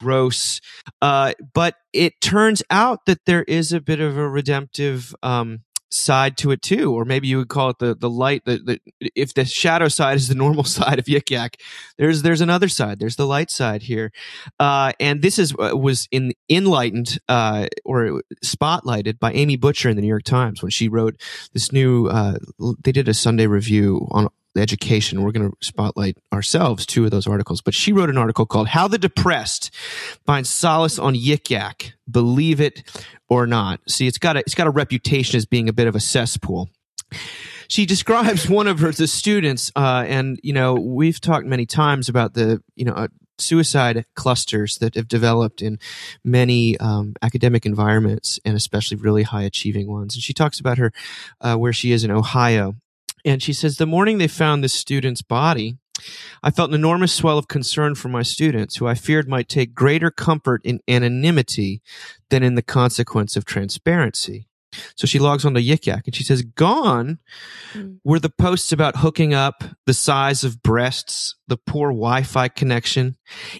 [0.00, 0.60] gross.
[1.00, 5.60] Uh, but it turns out that there is a bit of a redemptive um,
[5.94, 8.42] side to it too, or maybe you would call it the the light.
[8.44, 11.56] The, the if the shadow side is the normal side of Yik Yak,
[11.96, 12.98] there's there's another side.
[12.98, 14.12] There's the light side here,
[14.58, 19.96] uh, and this is uh, was in enlightened uh, or spotlighted by Amy Butcher in
[19.96, 21.20] the New York Times when she wrote
[21.52, 22.08] this new.
[22.08, 22.38] Uh,
[22.82, 25.22] they did a Sunday review on education.
[25.22, 28.68] We're going to spotlight ourselves two of those articles, but she wrote an article called
[28.68, 29.74] "How the Depressed
[30.26, 32.82] Find Solace on Yik Yak." Believe it
[33.28, 33.80] or not.
[33.88, 36.68] See, it's got a it's got a reputation as being a bit of a cesspool
[37.68, 42.08] she describes one of her the students uh, and you know we've talked many times
[42.08, 45.78] about the you know uh, suicide clusters that have developed in
[46.24, 50.92] many um, academic environments and especially really high achieving ones and she talks about her
[51.40, 52.74] uh, where she is in ohio
[53.24, 55.76] and she says the morning they found this student's body
[56.42, 59.74] I felt an enormous swell of concern for my students, who I feared might take
[59.74, 61.82] greater comfort in anonymity
[62.30, 64.48] than in the consequence of transparency.
[64.96, 67.18] So she logs on to Yik Yak and she says, Gone
[67.74, 67.98] Mm.
[68.04, 73.16] were the posts about hooking up, the size of breasts, the poor Wi Fi connection.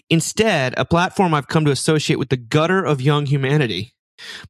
[0.09, 3.94] Instead, a platform I've come to associate with the gutter of young humanity.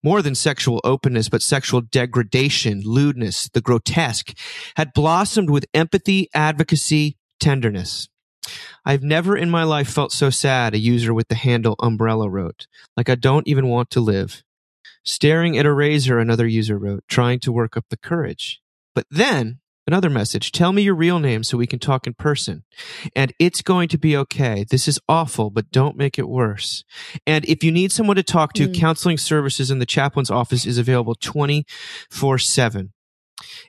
[0.04, 4.38] More than sexual openness, but sexual degradation, lewdness, the grotesque,
[4.78, 8.10] had blossomed with empathy, advocacy, tenderness.
[8.86, 12.68] I've never in my life felt so sad, a user with the handle umbrella wrote.
[12.96, 14.44] Like I don't even want to live.
[15.04, 18.62] Staring at a razor, another user wrote, trying to work up the courage.
[18.94, 22.64] But then, another message, tell me your real name so we can talk in person.
[23.16, 24.66] And it's going to be okay.
[24.70, 26.84] This is awful, but don't make it worse.
[27.26, 28.76] And if you need someone to talk to, Mm.
[28.76, 32.92] counseling services in the chaplain's office is available 24 7.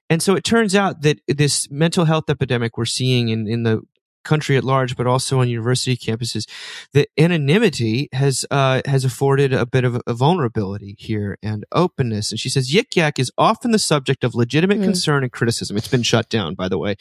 [0.09, 3.83] And so it turns out that this mental health epidemic we're seeing in, in the
[4.27, 6.45] country at large, but also on university campuses,
[6.93, 12.31] the anonymity has uh, has afforded a bit of a vulnerability here and openness.
[12.33, 14.85] And she says Yik Yak is often the subject of legitimate Mm.
[14.85, 15.77] concern and criticism.
[15.77, 16.97] It's been shut down, by the way,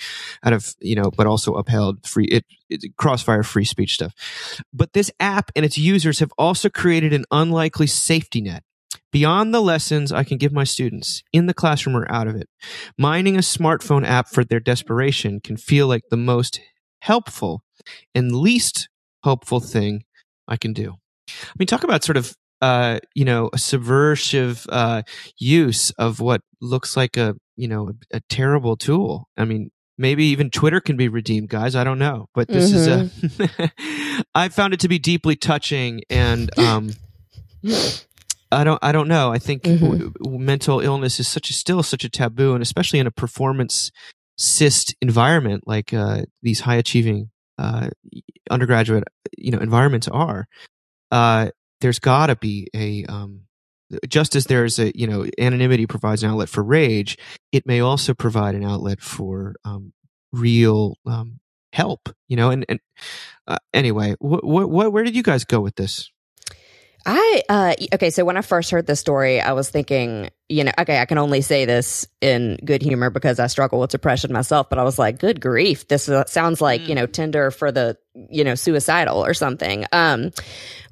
[0.45, 4.13] out of you know, but also upheld free it, it crossfire free speech stuff.
[4.71, 8.63] But this app and its users have also created an unlikely safety net.
[9.11, 12.47] Beyond the lessons I can give my students in the classroom or out of it,
[12.97, 16.59] mining a smartphone app for their desperation can feel like the most
[17.05, 17.63] helpful
[18.15, 18.89] and least
[19.23, 20.03] hopeful thing
[20.47, 20.95] I can do.
[21.29, 25.03] I mean, talk about sort of, uh, you know, a subversive uh,
[25.37, 29.27] use of what looks like a, you know, a, a terrible tool.
[29.37, 31.75] I mean, maybe even Twitter can be redeemed, guys.
[31.75, 33.09] I don't know, but this is a.
[34.35, 36.91] I found it to be deeply touching and um,
[38.51, 39.31] I don't I don't know.
[39.31, 40.09] I think mm-hmm.
[40.23, 43.91] w- mental illness is such a still such a taboo, and especially in a performance
[44.37, 47.89] cyst environment like uh, these high achieving uh,
[48.49, 49.03] undergraduate
[49.37, 50.47] you know environments are.
[51.11, 51.49] Uh,
[51.81, 53.41] there's got to be a um,
[54.07, 57.17] just as there's a you know anonymity provides an outlet for rage,
[57.51, 59.93] it may also provide an outlet for um,
[60.31, 61.39] real um,
[61.73, 62.09] help.
[62.27, 62.79] You know, and and
[63.47, 66.11] uh, anyway, what what where did you guys go with this?
[67.05, 70.71] I uh okay, so when I first heard this story, I was thinking, you know,
[70.79, 74.69] okay, I can only say this in good humor because I struggle with depression myself,
[74.69, 76.87] but I was like, good grief, this uh, sounds like, mm.
[76.87, 77.97] you know, Tinder for the,
[78.29, 79.85] you know, suicidal or something.
[79.91, 80.31] Um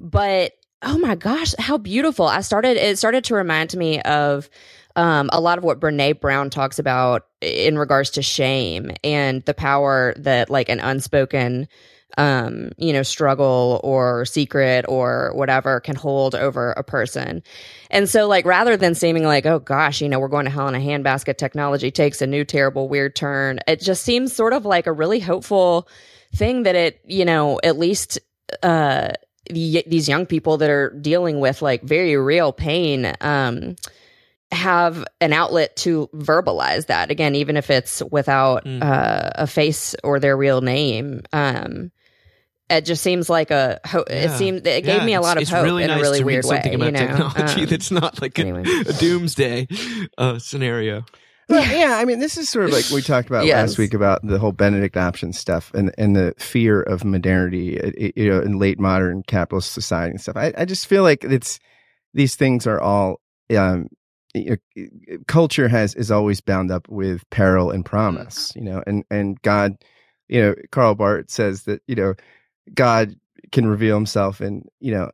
[0.00, 0.52] but
[0.82, 2.26] oh my gosh, how beautiful.
[2.26, 4.48] I started it started to remind me of
[4.96, 9.54] um, a lot of what Brene Brown talks about in regards to shame and the
[9.54, 11.68] power that like an unspoken
[12.16, 17.42] um, you know, struggle or secret or whatever can hold over a person.
[17.90, 20.68] And so, like, rather than seeming like, oh gosh, you know, we're going to hell
[20.68, 24.64] in a handbasket, technology takes a new, terrible, weird turn, it just seems sort of
[24.64, 25.88] like a really hopeful
[26.34, 28.18] thing that it, you know, at least,
[28.62, 29.08] uh,
[29.50, 33.76] the, these young people that are dealing with like very real pain, um,
[34.52, 38.82] have an outlet to verbalize that again, even if it's without mm.
[38.82, 41.22] uh, a face or their real name.
[41.32, 41.90] Um,
[42.76, 44.16] it just seems like a ho- yeah.
[44.16, 46.24] it seemed it gave yeah, me a lot of hope really in nice a really
[46.24, 46.98] weird way something about you know?
[46.98, 48.62] technology um, that's not like anyway.
[48.66, 49.66] a, a, doomsday
[50.18, 51.04] uh, scenario
[51.48, 53.70] well, yeah i mean this is sort of like we talked about yes.
[53.70, 57.90] last week about the whole benedict option stuff and and the fear of modernity uh,
[58.16, 61.58] you know in late modern capitalist society and stuff i, I just feel like it's
[62.14, 63.20] these things are all
[63.56, 63.88] um,
[65.26, 69.76] culture has is always bound up with peril and promise you know and and god
[70.28, 72.14] you know karl barth says that you know
[72.72, 73.16] God
[73.52, 75.10] can reveal himself in, you know,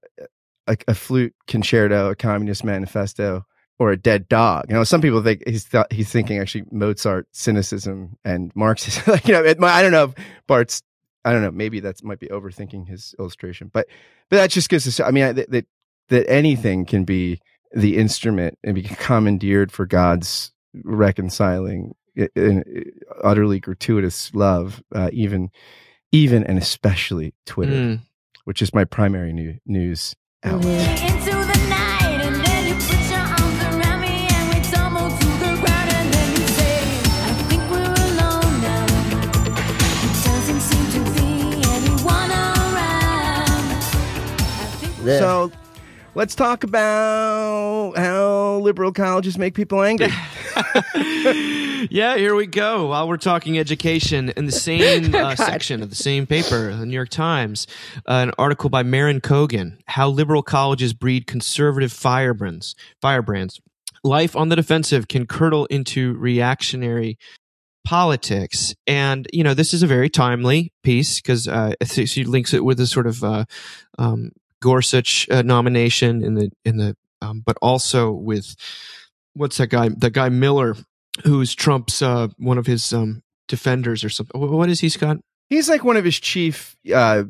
[0.67, 3.45] a, a, flute concerto, a communist manifesto,
[3.79, 4.67] or a dead dog.
[4.69, 9.03] You know, some people think he's th- he's thinking actually Mozart cynicism and Marxism.
[9.07, 10.15] like, you know, it, I don't know if
[10.47, 10.83] Barth's,
[11.25, 13.89] I don't know, maybe that might be overthinking his illustration, but
[14.29, 15.01] but that just gives us.
[15.01, 15.67] I mean, that that,
[16.09, 17.41] that anything can be
[17.73, 20.53] the instrument and be commandeered for God's
[20.85, 21.95] reconciling,
[23.23, 25.51] utterly gratuitous love, uh, even
[26.13, 28.01] even and especially Twitter, mm.
[28.45, 30.99] which is my primary new, news outlet.
[30.99, 31.11] Mm-hmm.
[45.19, 45.51] So
[46.15, 50.09] let's talk about how liberal colleges make people angry.
[51.91, 52.87] yeah, here we go.
[52.89, 56.95] While we're talking education, in the same uh, section of the same paper, the New
[56.95, 57.67] York Times,
[58.07, 63.61] uh, an article by Maren Kogan, "How Liberal Colleges Breed Conservative Firebrands." Firebrands.
[64.03, 67.19] Life on the defensive can curdle into reactionary
[67.85, 68.75] politics.
[68.87, 72.81] And, you know, this is a very timely piece because uh, she links it with
[72.81, 73.45] a sort of uh,
[73.99, 74.33] um,
[74.63, 78.55] Gorsuch uh, nomination in the, in the, um, but also with
[79.35, 79.89] what's that guy?
[79.89, 80.77] That guy Miller,
[81.25, 84.41] who's Trump's uh, one of his um, defenders or something.
[84.41, 85.19] What is he, Scott?
[85.49, 87.25] He's like one of his chief uh,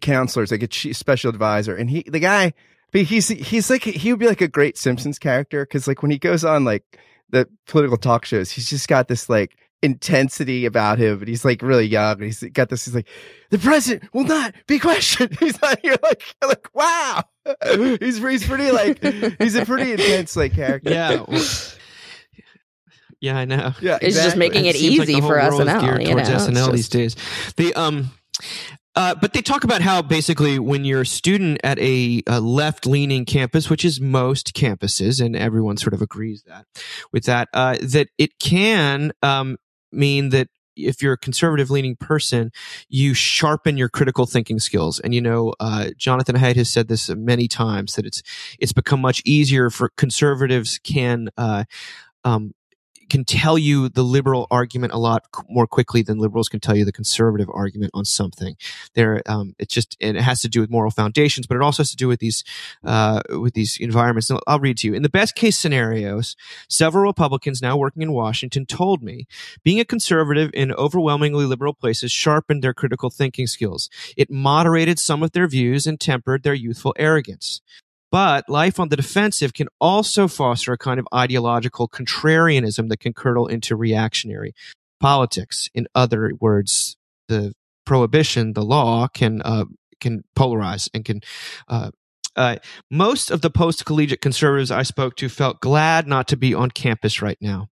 [0.00, 2.54] counselors, like a chief special advisor, and he the guy.
[2.92, 6.18] He's he's like he would be like a great Simpsons character because like when he
[6.18, 6.84] goes on like
[7.28, 11.62] the political talk shows, he's just got this like intensity about him, and he's like
[11.62, 12.14] really young.
[12.14, 12.84] And he's got this.
[12.84, 13.08] He's like,
[13.50, 15.36] the president will not be questioned.
[15.40, 15.96] He's not here.
[16.02, 17.22] Like, like wow.
[18.00, 19.02] he's he's pretty like
[19.38, 20.90] he's a pretty intense like character.
[20.90, 21.24] Yeah.
[23.20, 23.72] yeah, I know.
[23.80, 24.08] Yeah, exactly.
[24.08, 26.06] it's just making it, it easy like for SNL.
[26.06, 26.72] You know, SNL just...
[26.72, 27.16] these days.
[27.56, 28.10] The um.
[28.94, 32.84] Uh, but they talk about how basically when you're a student at a, a left
[32.84, 36.66] leaning campus, which is most campuses, and everyone sort of agrees that
[37.12, 39.56] with that, uh, that it can um,
[39.92, 42.52] mean that if you're a conservative leaning person,
[42.88, 45.00] you sharpen your critical thinking skills.
[45.00, 48.22] And you know, uh, Jonathan Haidt has said this many times that it's
[48.58, 51.64] it's become much easier for conservatives can uh,
[52.24, 52.52] um,
[53.08, 56.84] can tell you the liberal argument a lot more quickly than liberals can tell you
[56.84, 58.56] the conservative argument on something.
[58.94, 61.90] There, um, it just it has to do with moral foundations, but it also has
[61.90, 62.44] to do with these
[62.84, 64.30] uh, with these environments.
[64.30, 64.94] And I'll read to you.
[64.94, 66.36] In the best case scenarios,
[66.68, 69.26] several Republicans now working in Washington told me
[69.64, 73.88] being a conservative in overwhelmingly liberal places sharpened their critical thinking skills.
[74.16, 77.60] It moderated some of their views and tempered their youthful arrogance.
[78.10, 83.12] But life on the defensive can also foster a kind of ideological contrarianism that can
[83.12, 84.54] curdle into reactionary
[85.00, 85.68] politics.
[85.74, 86.96] In other words,
[87.28, 87.52] the
[87.84, 89.64] prohibition, the law can uh,
[90.00, 91.20] can polarize and can
[91.68, 91.90] uh,
[92.36, 92.56] Uh,
[92.88, 96.70] most of the post collegiate conservatives I spoke to felt glad not to be on
[96.70, 97.66] campus right now.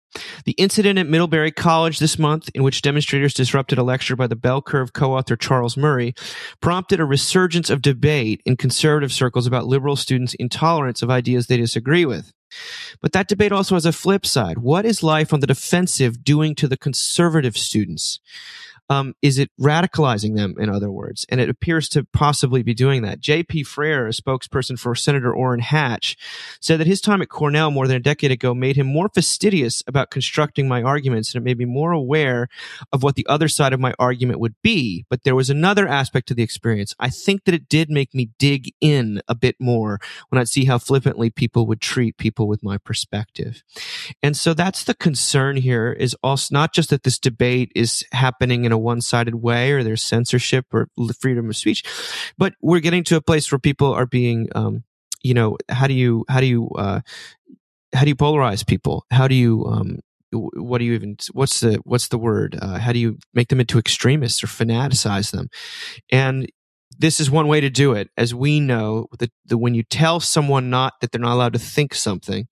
[0.45, 4.37] The incident at Middlebury College this month, in which demonstrators disrupted a lecture by the
[4.37, 6.15] Bell Curve co-author Charles Murray,
[6.61, 11.57] prompted a resurgence of debate in conservative circles about liberal students' intolerance of ideas they
[11.57, 12.33] disagree with.
[13.01, 14.59] But that debate also has a flip side.
[14.59, 18.21] What is life on the defensive doing to the conservative students?
[18.91, 21.25] Um, is it radicalizing them, in other words?
[21.29, 23.21] And it appears to possibly be doing that.
[23.21, 23.65] J.P.
[23.65, 26.17] Freire, a spokesperson for Senator Orrin Hatch,
[26.61, 29.83] said that his time at Cornell more than a decade ago made him more fastidious
[29.87, 32.49] about constructing my arguments and it made me more aware
[32.93, 35.07] of what the other side of my argument would be.
[35.09, 36.95] But there was another aspect to the experience.
[36.99, 40.67] I think that it did make me dig in a bit more when I'd see
[40.67, 43.63] how flippantly people would treat people with my perspective.
[44.23, 48.65] And so that's the concern here is also not just that this debate is happening
[48.65, 51.83] in a one-sided way or there's censorship or freedom of speech.
[52.37, 54.85] But we're getting to a place where people are being um,
[55.23, 57.01] you know how do you how do you uh,
[57.95, 59.07] how do you polarize people?
[59.11, 60.01] How do you um,
[60.31, 62.59] what do you even what's the what's the word?
[62.61, 65.49] Uh, how do you make them into extremists or fanaticize them?
[66.11, 66.47] And
[66.97, 68.09] this is one way to do it.
[68.17, 71.59] As we know that, that when you tell someone not that they're not allowed to
[71.59, 72.47] think something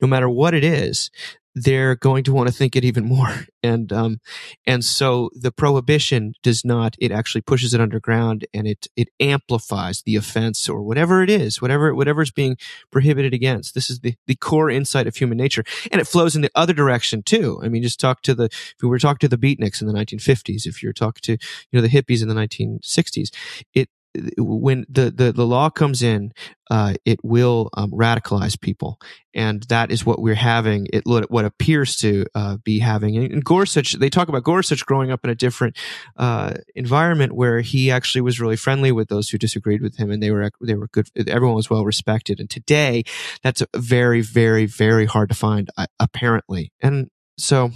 [0.00, 1.10] no matter what it is
[1.54, 3.34] they're going to want to think it even more.
[3.62, 4.20] And, um,
[4.66, 10.00] and so the prohibition does not, it actually pushes it underground and it, it amplifies
[10.00, 12.56] the offense or whatever it is, whatever, whatever is being
[12.90, 13.74] prohibited against.
[13.74, 15.62] This is the, the core insight of human nature.
[15.92, 17.60] And it flows in the other direction too.
[17.62, 19.92] I mean, just talk to the, if we were talking to the beatniks in the
[19.92, 21.38] 1950s, if you're talking to, you
[21.74, 23.28] know, the hippies in the 1960s,
[23.74, 23.90] it,
[24.38, 26.32] when the, the, the law comes in,
[26.70, 28.98] uh, it will um, radicalize people,
[29.34, 30.86] and that is what we're having.
[30.92, 33.16] It what appears to uh, be having.
[33.16, 35.76] And Gorsuch, they talk about Gorsuch growing up in a different
[36.16, 40.22] uh, environment where he actually was really friendly with those who disagreed with him, and
[40.22, 41.08] they were they were good.
[41.28, 42.40] Everyone was well respected.
[42.40, 43.04] And today,
[43.42, 46.72] that's very, very, very hard to find, uh, apparently.
[46.80, 47.70] And so,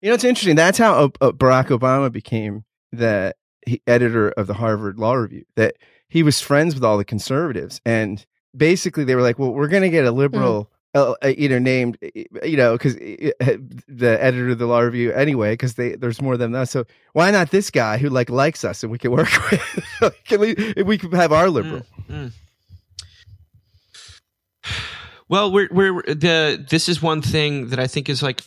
[0.00, 0.56] you know, it's interesting.
[0.56, 3.34] That's how Barack Obama became the
[3.86, 5.76] editor of the Harvard Law Review that
[6.08, 8.24] he was friends with all the conservatives, and
[8.56, 10.68] basically they were like, "Well, we're going to get a liberal." Mm.
[10.94, 11.98] Uh, you know, named
[12.42, 16.54] you know because the editor of the law review anyway because they there's more than
[16.54, 16.70] us.
[16.70, 19.28] So why not this guy who like likes us and we can work
[20.00, 20.24] with?
[20.24, 21.82] can we we can have our liberal?
[22.08, 22.32] Mm, mm.
[25.28, 28.42] Well, we're we're the this is one thing that I think is like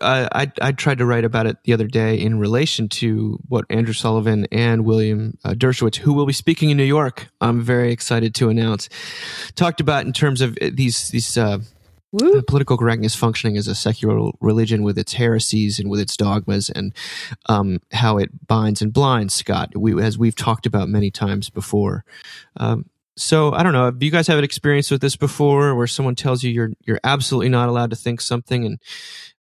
[0.00, 3.64] uh, I I tried to write about it the other day in relation to what
[3.70, 7.92] Andrew Sullivan and William uh, Deresiewicz, who will be speaking in New York, I'm very
[7.92, 8.88] excited to announce,
[9.54, 11.36] talked about in terms of uh, these these.
[11.36, 11.58] Uh,
[12.46, 16.94] political correctness functioning as a secular religion with its heresies and with its dogmas and
[17.46, 22.04] um, how it binds and blinds Scott we, as we've talked about many times before
[22.56, 23.90] um, so I don't know.
[23.90, 27.00] Do you guys have an experience with this before, where someone tells you you're you're
[27.04, 28.78] absolutely not allowed to think something, and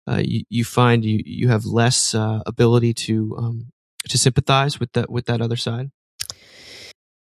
[0.07, 3.71] uh, you, you find you, you have less uh, ability to um,
[4.09, 5.91] to sympathize with that with that other side?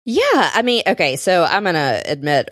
[0.07, 2.49] Yeah, I mean, okay, so I'm going to admit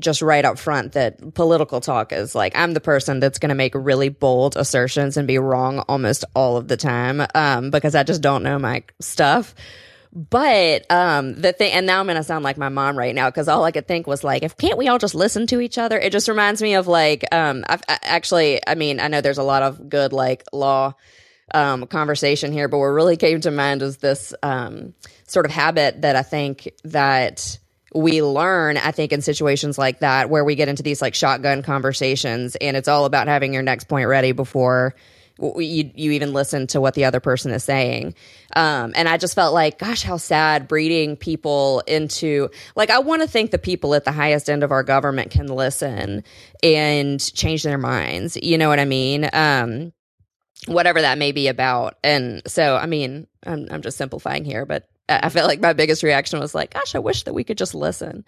[0.00, 3.54] just right up front that political talk is like I'm the person that's going to
[3.54, 8.02] make really bold assertions and be wrong almost all of the time um, because I
[8.02, 9.54] just don't know my stuff.
[10.16, 13.48] But um, the thing, and now I'm gonna sound like my mom right now because
[13.48, 15.98] all I could think was like, if can't we all just listen to each other?
[15.98, 19.36] It just reminds me of like, um, I've, I, actually, I mean, I know there's
[19.36, 20.94] a lot of good like law
[21.52, 24.94] um, conversation here, but what really came to mind is this um,
[25.26, 27.58] sort of habit that I think that
[27.94, 31.62] we learn, I think, in situations like that where we get into these like shotgun
[31.62, 34.94] conversations, and it's all about having your next point ready before
[35.38, 38.14] you you even listen to what the other person is saying.
[38.54, 43.22] Um, and I just felt like, gosh, how sad breeding people into like I want
[43.22, 46.24] to think the people at the highest end of our government can listen
[46.62, 48.38] and change their minds.
[48.42, 49.28] You know what I mean?
[49.32, 49.92] Um,
[50.66, 51.98] whatever that may be about.
[52.02, 56.02] And so, I mean, I'm I'm just simplifying here, but I felt like my biggest
[56.02, 58.24] reaction was like, "Gosh, I wish that we could just listen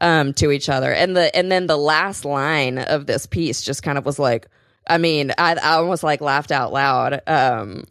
[0.00, 3.82] um, to each other." And the and then the last line of this piece just
[3.82, 4.46] kind of was like,
[4.90, 7.22] I mean, I, I almost like laughed out loud.
[7.26, 7.84] Um,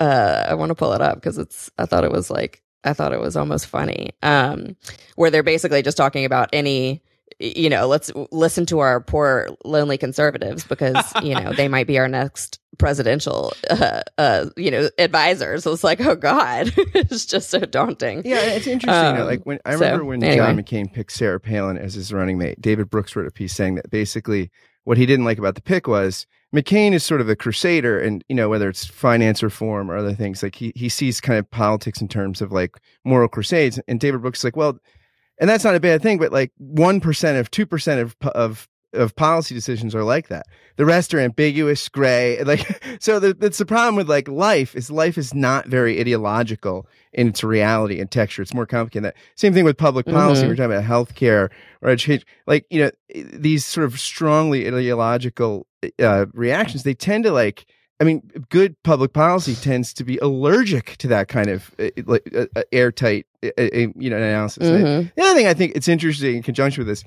[0.00, 2.92] uh, I want to pull it up because it's, I thought it was like, I
[2.92, 4.10] thought it was almost funny.
[4.22, 4.76] Um,
[5.14, 7.02] where they're basically just talking about any,
[7.38, 11.98] you know, let's listen to our poor lonely conservatives because, you know, they might be
[11.98, 15.62] our next presidential, uh, uh, you know, advisors.
[15.62, 18.22] So it's like, oh God, it's just so daunting.
[18.24, 19.20] Yeah, it's interesting.
[19.20, 20.46] Um, like when I remember so, when anyway.
[20.46, 23.76] John McCain picked Sarah Palin as his running mate, David Brooks wrote a piece saying
[23.76, 24.50] that basically
[24.84, 28.24] what he didn't like about the pick was McCain is sort of a crusader, and
[28.28, 31.50] you know whether it's finance reform or other things, like he he sees kind of
[31.50, 33.78] politics in terms of like moral crusades.
[33.86, 34.78] And David Brooks is like, well,
[35.40, 36.18] and that's not a bad thing.
[36.18, 40.46] But like one percent of two percent of of of policy decisions are like that.
[40.76, 42.42] The rest are ambiguous, gray.
[42.44, 46.86] Like so, the, that's the problem with like life is life is not very ideological
[47.12, 48.42] in its reality and texture.
[48.42, 49.04] It's more complicated.
[49.04, 50.42] Than that same thing with public policy.
[50.42, 50.48] Mhm.
[50.48, 51.50] We're talking about healthcare
[51.82, 52.24] or education.
[52.46, 52.90] Like you know,
[53.32, 55.66] these sort of strongly ideological
[56.00, 56.82] uh, reactions.
[56.82, 57.66] They tend to like.
[58.00, 62.26] I mean, good public policy tends to be allergic to that kind of uh, like
[62.34, 63.62] uh, uh, airtight, uh, uh,
[63.94, 64.66] you know, analysis.
[64.66, 65.12] Mhm.
[65.14, 67.04] The other thing I think it's interesting in conjunction with this,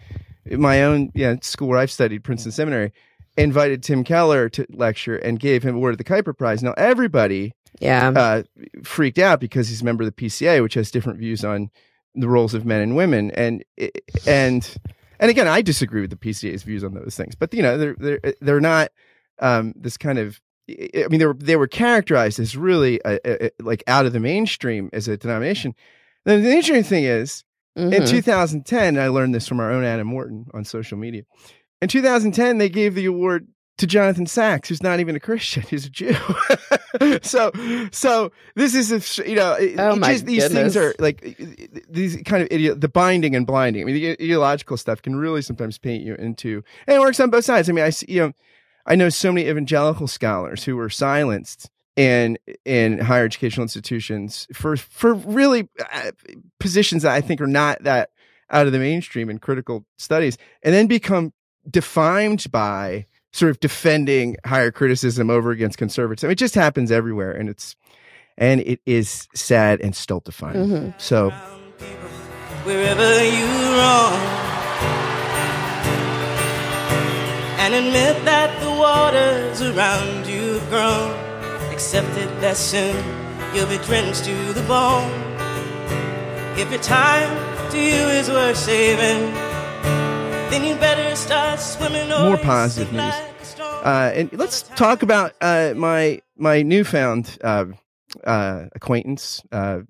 [0.51, 2.91] my own yeah, school where I've studied, Princeton Seminary,
[3.37, 6.61] invited Tim Keller to lecture and gave him award of the Kuyper Prize.
[6.61, 8.09] Now everybody Yeah.
[8.09, 8.43] uh,
[8.83, 11.69] freaked out because he's a member of the PCA, which has different views on
[12.15, 13.63] the roles of men and women, and
[14.27, 14.77] and
[15.19, 17.95] and again, I disagree with the PCA's views on those things, but you know, they're
[17.97, 18.91] they're they're not
[19.39, 20.39] um, this kind of.
[20.69, 24.19] I mean, they were they were characterized as really uh, uh, like out of the
[24.19, 25.73] mainstream as a denomination.
[26.23, 27.43] Then the interesting thing is,
[27.75, 28.07] in Mhm.
[28.09, 31.23] 2010, I learned this from our own Adam Morton on social media.
[31.81, 33.47] In 2010, they gave the award
[33.79, 36.15] to Jonathan Sacks, who's not even a Christian; he's a Jew.
[37.23, 37.51] so,
[37.91, 41.35] so this is a, you know, it- Oh just, these things are like
[41.89, 43.81] these kind of idiot, the binding and blinding.
[43.81, 47.29] I mean, the ideological stuff can really sometimes paint you into, and it works on
[47.31, 47.67] both sides.
[47.69, 48.33] I mean, I see, you know,
[48.85, 54.75] I know so many evangelical scholars who were silenced in in higher educational institutions for
[54.77, 56.11] for really uh,
[56.59, 58.09] positions that I think are not that
[58.49, 61.33] out of the mainstream in critical studies, and then become
[61.69, 66.29] defined by sort of defending higher criticism over against conservatism.
[66.29, 67.75] It just happens everywhere, and it's
[68.37, 70.67] and it is sad and stultifying.
[70.67, 71.01] Mhm.
[71.01, 71.29] So
[72.63, 73.45] wherever you
[73.77, 74.39] roam.
[77.59, 81.22] And admit that the waters around you have grown.
[81.83, 82.95] Accept it that soon
[83.53, 85.11] you'll be drenched to the bone.
[86.57, 87.29] If your time
[87.71, 89.33] to you is worth saving,
[90.49, 92.09] then you better start swimming.
[92.09, 93.01] or More positive news.
[93.01, 93.59] like.
[93.85, 97.65] Uh, and let's talk about uh, my my newfound uh,
[98.23, 99.81] uh, acquaintance uh,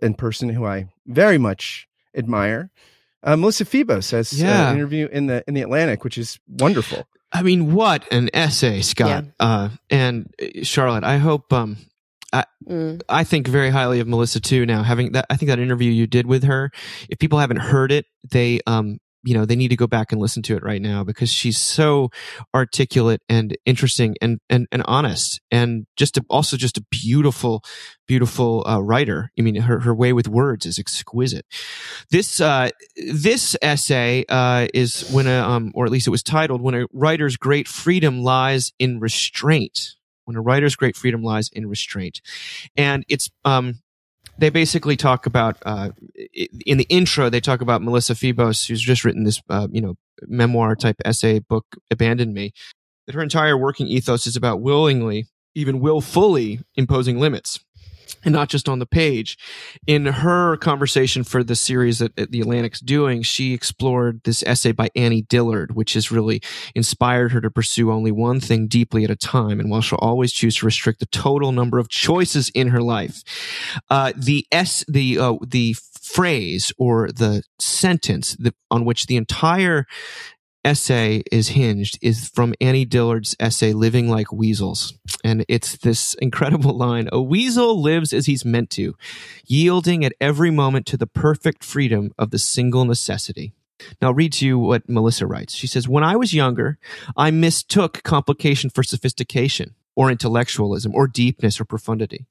[0.00, 1.86] in person who I very much
[2.16, 2.70] admire.
[3.22, 4.70] Uh, Melissa Febos has Yeah.
[4.70, 7.06] an interview in the in the Atlantic, which is wonderful.
[7.32, 9.24] I mean, what an essay, Scott.
[9.40, 11.76] Uh, and uh, Charlotte, I hope, um,
[12.68, 13.02] Mm.
[13.08, 14.64] I think very highly of Melissa too.
[14.66, 16.70] Now, having that, I think that interview you did with her,
[17.08, 20.20] if people haven't heard it, they, um, you know, they need to go back and
[20.20, 22.10] listen to it right now because she's so
[22.54, 27.62] articulate and interesting and, and, and honest and just a, also just a beautiful,
[28.08, 29.30] beautiful, uh, writer.
[29.38, 31.46] I mean, her, her way with words is exquisite.
[32.10, 36.60] This, uh, this essay, uh, is when a, um, or at least it was titled,
[36.60, 39.94] when a writer's great freedom lies in restraint.
[40.24, 42.20] When a writer's great freedom lies in restraint.
[42.76, 43.81] And it's, um,
[44.38, 45.90] they basically talk about uh,
[46.66, 49.94] in the intro they talk about melissa febos who's just written this uh, you know
[50.26, 52.52] memoir type essay book abandon me
[53.06, 57.60] that her entire working ethos is about willingly even willfully imposing limits
[58.24, 59.38] and not just on the page.
[59.86, 64.72] In her conversation for the series that that the atlantic's doing she explored this essay
[64.72, 66.40] by annie dillard which has really
[66.74, 69.60] inspired her to pursue only one thing deeply at a time.
[69.60, 73.22] And while she'll always choose to restrict the total number of choices in her life
[73.90, 79.86] uh, the s the uh, the phrase or the sentence that, on which the entire
[80.64, 84.94] essay is hinged is from Annie Dillard's essay Living Like Weasels
[85.24, 88.94] and it's this incredible line a weasel lives as he's meant to
[89.46, 93.52] yielding at every moment to the perfect freedom of the single necessity
[94.00, 95.54] now I'll read to you what Melissa writes.
[95.54, 96.78] She says, When I was younger,
[97.16, 102.26] I mistook complication for sophistication or intellectualism or deepness or profundity.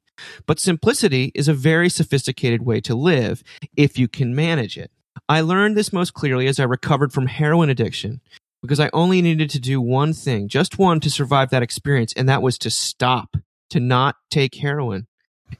[0.45, 3.43] But simplicity is a very sophisticated way to live
[3.75, 4.91] if you can manage it.
[5.27, 8.21] I learned this most clearly as I recovered from heroin addiction
[8.61, 12.29] because I only needed to do one thing, just one to survive that experience, and
[12.29, 13.37] that was to stop,
[13.69, 15.07] to not take heroin.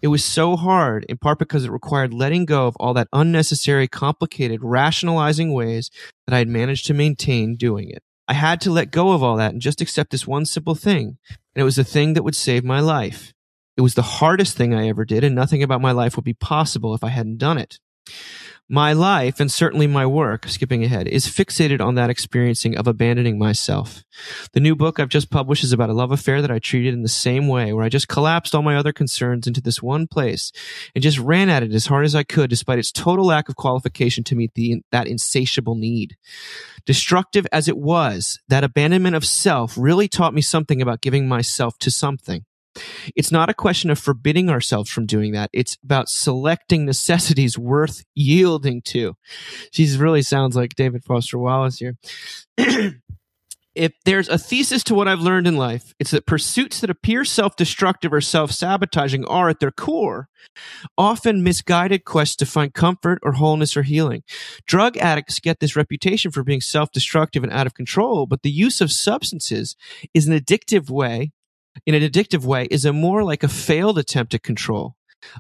[0.01, 3.87] It was so hard, in part because it required letting go of all that unnecessary,
[3.87, 5.89] complicated, rationalizing ways
[6.27, 8.03] that I had managed to maintain doing it.
[8.27, 11.17] I had to let go of all that and just accept this one simple thing,
[11.29, 13.33] and it was the thing that would save my life.
[13.75, 16.33] It was the hardest thing I ever did, and nothing about my life would be
[16.33, 17.79] possible if I hadn't done it.
[18.73, 23.37] My life, and certainly my work, skipping ahead, is fixated on that experiencing of abandoning
[23.37, 24.05] myself.
[24.53, 27.01] The new book I've just published is about a love affair that I treated in
[27.01, 30.53] the same way, where I just collapsed all my other concerns into this one place
[30.95, 33.57] and just ran at it as hard as I could, despite its total lack of
[33.57, 36.15] qualification to meet the, that insatiable need.
[36.85, 41.77] Destructive as it was, that abandonment of self really taught me something about giving myself
[41.79, 42.45] to something.
[43.15, 45.49] It's not a question of forbidding ourselves from doing that.
[45.53, 49.15] It's about selecting necessities worth yielding to.
[49.71, 51.97] She really sounds like David Foster Wallace here.
[53.73, 57.23] if there's a thesis to what I've learned in life, it's that pursuits that appear
[57.23, 60.27] self destructive or self sabotaging are, at their core,
[60.97, 64.23] often misguided quests to find comfort or wholeness or healing.
[64.65, 68.51] Drug addicts get this reputation for being self destructive and out of control, but the
[68.51, 69.75] use of substances
[70.13, 71.31] is an addictive way,
[71.85, 74.95] in an addictive way, is a more like a failed attempt at control.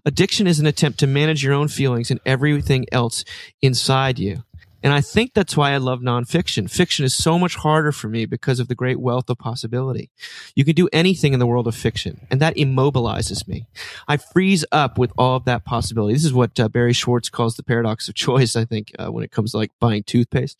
[0.05, 3.23] Addiction is an attempt to manage your own feelings and everything else
[3.61, 4.43] inside you.
[4.83, 6.69] And I think that's why I love nonfiction.
[6.69, 10.09] Fiction is so much harder for me because of the great wealth of possibility.
[10.55, 13.67] You can do anything in the world of fiction, and that immobilizes me.
[14.07, 16.13] I freeze up with all of that possibility.
[16.13, 19.23] This is what uh, Barry Schwartz calls the paradox of choice, I think, uh, when
[19.23, 20.57] it comes to like buying toothpaste.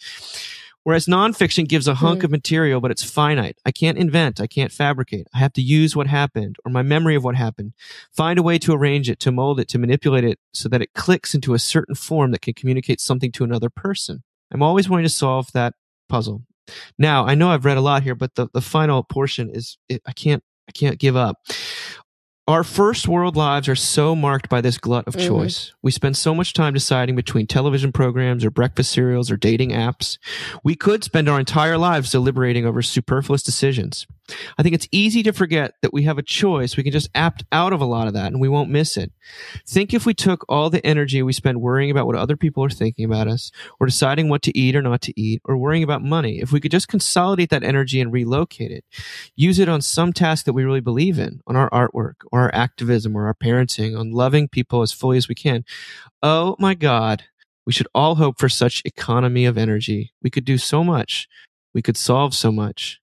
[0.83, 2.23] Whereas nonfiction gives a hunk mm.
[2.23, 3.57] of material, but it's finite.
[3.65, 4.41] I can't invent.
[4.41, 5.27] I can't fabricate.
[5.33, 7.73] I have to use what happened or my memory of what happened,
[8.11, 10.93] find a way to arrange it, to mold it, to manipulate it so that it
[10.93, 14.23] clicks into a certain form that can communicate something to another person.
[14.51, 15.73] I'm always wanting to solve that
[16.09, 16.43] puzzle.
[16.97, 20.01] Now, I know I've read a lot here, but the, the final portion is, it,
[20.05, 21.37] I can't, I can't give up.
[22.47, 25.27] Our first world lives are so marked by this glut of mm-hmm.
[25.27, 25.73] choice.
[25.83, 30.17] We spend so much time deciding between television programs or breakfast cereals or dating apps.
[30.63, 34.07] We could spend our entire lives deliberating over superfluous decisions.
[34.57, 36.77] I think it's easy to forget that we have a choice.
[36.77, 39.11] We can just opt out of a lot of that and we won't miss it.
[39.67, 42.69] Think if we took all the energy we spend worrying about what other people are
[42.69, 46.03] thinking about us or deciding what to eat or not to eat or worrying about
[46.03, 48.85] money, if we could just consolidate that energy and relocate it,
[49.35, 52.53] use it on some task that we really believe in, on our artwork or our
[52.53, 55.65] activism or our parenting, on loving people as fully as we can.
[56.21, 57.23] Oh my God.
[57.65, 60.13] We should all hope for such economy of energy.
[60.23, 61.27] We could do so much.
[61.73, 63.00] We could solve so much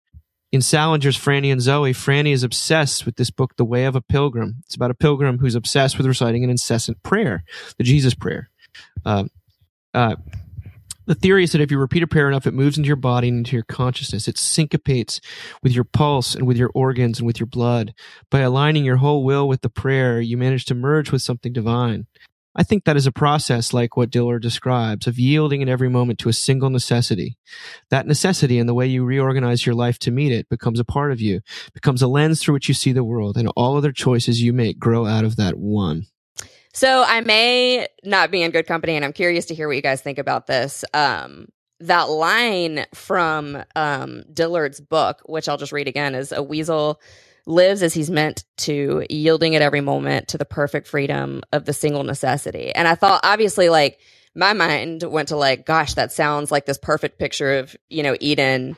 [0.54, 4.00] in Salinger's Franny and Zooey, Franny is obsessed with this book, The Way of a
[4.00, 4.62] Pilgrim.
[4.64, 7.42] It's about a pilgrim who's obsessed with reciting an incessant prayer,
[7.76, 8.50] the Jesus prayer.
[9.04, 9.24] Uh,
[9.94, 10.14] uh,
[11.06, 13.28] the theory is that if you repeat a prayer enough, it moves into your body
[13.28, 14.28] and into your consciousness.
[14.28, 15.20] It syncopates
[15.64, 17.92] with your pulse and with your organs and with your blood.
[18.30, 22.06] By aligning your whole will with the prayer, you manage to merge with something divine.
[22.56, 26.18] I think that is a process like what Dillard describes of yielding in every moment
[26.20, 27.36] to a single necessity.
[27.90, 31.10] That necessity and the way you reorganize your life to meet it becomes a part
[31.12, 31.40] of you,
[31.72, 34.78] becomes a lens through which you see the world, and all other choices you make
[34.78, 36.06] grow out of that one.
[36.72, 39.82] So I may not be in good company, and I'm curious to hear what you
[39.82, 40.84] guys think about this.
[40.92, 41.46] Um,
[41.80, 47.00] that line from um, Dillard's book, which I'll just read again, is a weasel
[47.46, 51.72] lives as he's meant to, yielding at every moment to the perfect freedom of the
[51.72, 52.72] single necessity.
[52.74, 53.98] And I thought, obviously, like,
[54.34, 58.16] my mind went to like, gosh, that sounds like this perfect picture of, you know,
[58.18, 58.76] Eden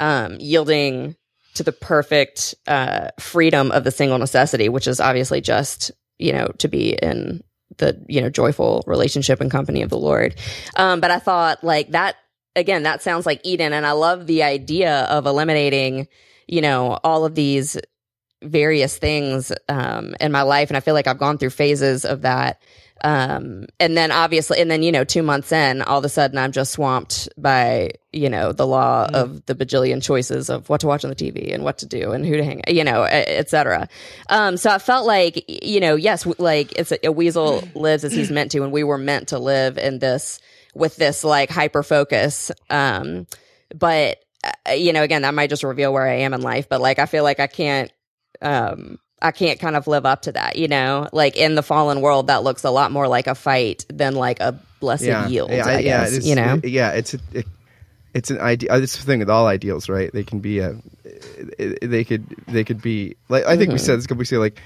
[0.00, 1.16] um, yielding
[1.54, 6.48] to the perfect uh, freedom of the single necessity, which is obviously just, you know,
[6.58, 7.42] to be in
[7.78, 10.34] the, you know, joyful relationship and company of the Lord.
[10.76, 12.16] Um, but I thought like that,
[12.54, 13.72] again, that sounds like Eden.
[13.72, 16.08] And I love the idea of eliminating,
[16.46, 17.78] you know, all of these
[18.42, 22.22] various things um, in my life, and I feel like I've gone through phases of
[22.22, 22.60] that.
[23.02, 26.36] Um, and then obviously, and then you know, two months in, all of a sudden,
[26.36, 29.14] I'm just swamped by you know the law mm.
[29.14, 32.12] of the bajillion choices of what to watch on the TV and what to do
[32.12, 33.88] and who to hang, you know, etc.
[34.28, 38.12] Um, so I felt like you know, yes, like it's a, a weasel lives as
[38.12, 40.40] he's meant to, and we were meant to live in this
[40.74, 42.50] with this like hyper focus.
[42.68, 43.26] Um,
[43.74, 46.68] but uh, you know, again, that might just reveal where I am in life.
[46.68, 47.92] But like, I feel like I can't
[48.42, 51.08] um I can't kind of live up to that, you know?
[51.12, 54.38] Like in the fallen world that looks a lot more like a fight than like
[54.40, 56.60] a blessed yeah, yield, yeah, I guess, yeah, you know?
[56.62, 57.46] It, yeah, it's a, it,
[58.14, 58.74] it's an idea.
[58.76, 60.10] It's the thing with all ideals, right?
[60.12, 60.76] They can be a,
[61.82, 63.72] they could they could be like I think mm-hmm.
[63.72, 64.06] we said this.
[64.06, 64.60] Could we say like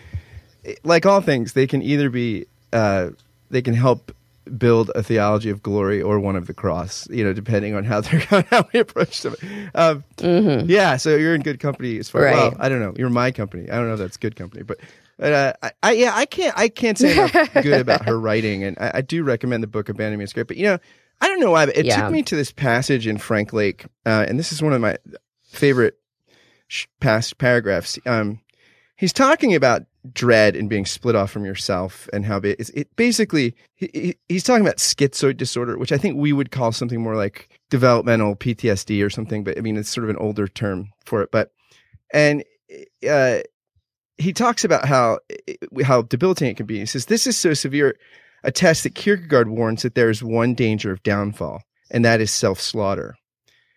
[0.85, 3.11] like all things, they can either be uh,
[3.51, 4.13] they can help
[4.59, 8.01] build a theology of glory or one of the cross, you know, depending on how
[8.01, 8.21] they're
[8.51, 9.35] how we approach them.
[9.75, 10.69] Um, mm-hmm.
[10.69, 12.23] Yeah, so you're in good company as far.
[12.23, 12.35] Right.
[12.35, 12.95] Well, I don't know.
[12.97, 13.71] You're my company.
[13.71, 14.79] I don't know if that's good company, but.
[15.19, 18.65] But uh, I, I, yeah, I can't I can't say enough good about her writing,
[18.65, 20.49] and I, I, do recommend the book Abandoned Manuscript.
[20.49, 20.79] But you know,
[21.21, 22.03] I don't know why, but it yeah.
[22.03, 24.97] took me to this passage in Frank Lake, uh, and this is one of my
[25.45, 25.97] favorite
[26.67, 27.99] sh- past paragraphs.
[28.05, 28.41] Um,
[28.97, 29.83] he's talking about
[30.13, 34.65] dread and being split off from yourself and how it, it basically he, he's talking
[34.65, 39.09] about schizoid disorder which i think we would call something more like developmental ptsd or
[39.09, 41.53] something but i mean it's sort of an older term for it but
[42.13, 42.43] and
[43.09, 43.39] uh,
[44.19, 45.21] he talks about how
[45.85, 47.97] how debilitating it can be he says this is so severe
[48.43, 52.33] a test that kierkegaard warns that there is one danger of downfall and that is
[52.33, 53.15] self-slaughter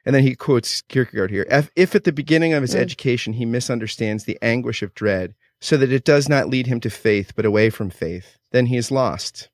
[0.05, 1.47] and then he quotes Kierkegaard here.
[1.49, 2.79] If, if at the beginning of his mm.
[2.79, 6.89] education he misunderstands the anguish of dread, so that it does not lead him to
[6.89, 9.49] faith, but away from faith, then he is lost.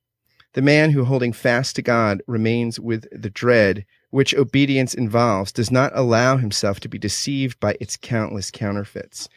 [0.54, 5.72] The man who, holding fast to God, remains with the dread which obedience involves, does
[5.72, 9.30] not allow himself to be deceived by its countless counterfeits.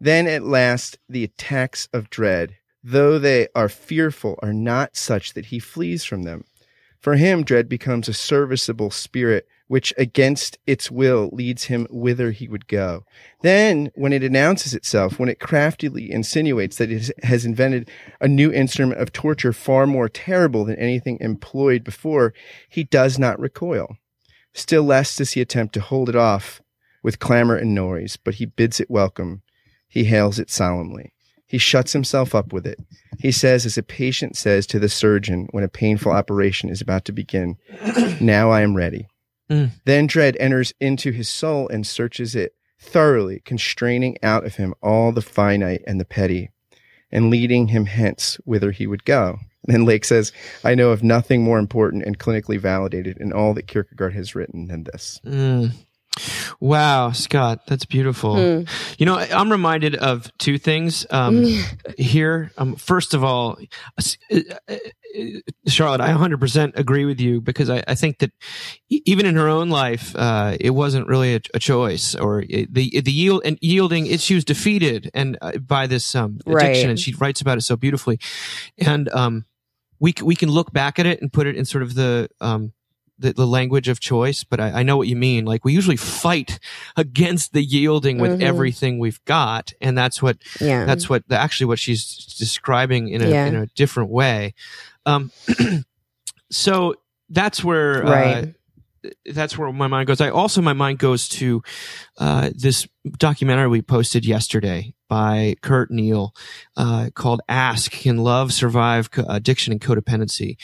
[0.00, 5.46] Then at last, the attacks of dread, though they are fearful, are not such that
[5.46, 6.44] he flees from them.
[6.98, 12.48] For him, dread becomes a serviceable spirit which against its will leads him whither he
[12.48, 13.04] would go.
[13.42, 17.90] Then, when it announces itself, when it craftily insinuates that it has invented
[18.20, 22.32] a new instrument of torture far more terrible than anything employed before,
[22.68, 23.96] he does not recoil.
[24.52, 26.62] Still less does he attempt to hold it off
[27.02, 29.42] with clamor and noise, but he bids it welcome.
[29.88, 31.12] He hails it solemnly.
[31.46, 32.80] He shuts himself up with it.
[33.20, 37.04] He says, as a patient says to the surgeon when a painful operation is about
[37.04, 37.56] to begin,
[38.20, 39.06] Now I am ready.
[39.50, 39.70] Mm.
[39.84, 45.12] Then dread enters into his soul and searches it thoroughly, constraining out of him all
[45.12, 46.50] the finite and the petty,
[47.10, 49.38] and leading him hence whither he would go.
[49.68, 50.30] Then Lake says,
[50.62, 54.68] I know of nothing more important and clinically validated in all that Kierkegaard has written
[54.68, 55.20] than this.
[55.26, 55.72] Mm.
[56.60, 58.34] Wow, Scott, that's beautiful.
[58.34, 58.68] Mm.
[58.98, 61.44] You know, I'm reminded of two things um,
[61.98, 62.52] here.
[62.56, 63.58] Um, first of all,
[63.98, 64.02] uh,
[64.68, 64.76] uh,
[65.66, 68.32] Charlotte, I 100% agree with you because I, I think that
[68.88, 73.00] even in her own life, uh, it wasn't really a, a choice or it, the
[73.00, 74.06] the yield and yielding.
[74.06, 76.84] It, she was defeated and uh, by this um, addiction, right.
[76.90, 78.18] and she writes about it so beautifully.
[78.78, 79.44] And um,
[79.98, 82.72] we we can look back at it and put it in sort of the um,
[83.18, 85.44] the, the language of choice, but I, I, know what you mean.
[85.44, 86.58] Like we usually fight
[86.96, 88.42] against the yielding with mm-hmm.
[88.42, 90.84] everything we've got, and that's what yeah.
[90.84, 93.46] that's what actually what she's describing in a yeah.
[93.46, 94.54] in a different way.
[95.06, 95.30] Um,
[96.50, 96.94] so
[97.30, 98.44] that's where uh, right.
[98.44, 98.46] Uh,
[99.26, 100.20] that's where my mind goes.
[100.20, 101.62] I also my mind goes to
[102.18, 102.88] uh, this
[103.18, 106.34] documentary we posted yesterday by Kurt Neal
[106.76, 110.56] uh, called "Ask: Can Love Survive Addiction and Codependency,"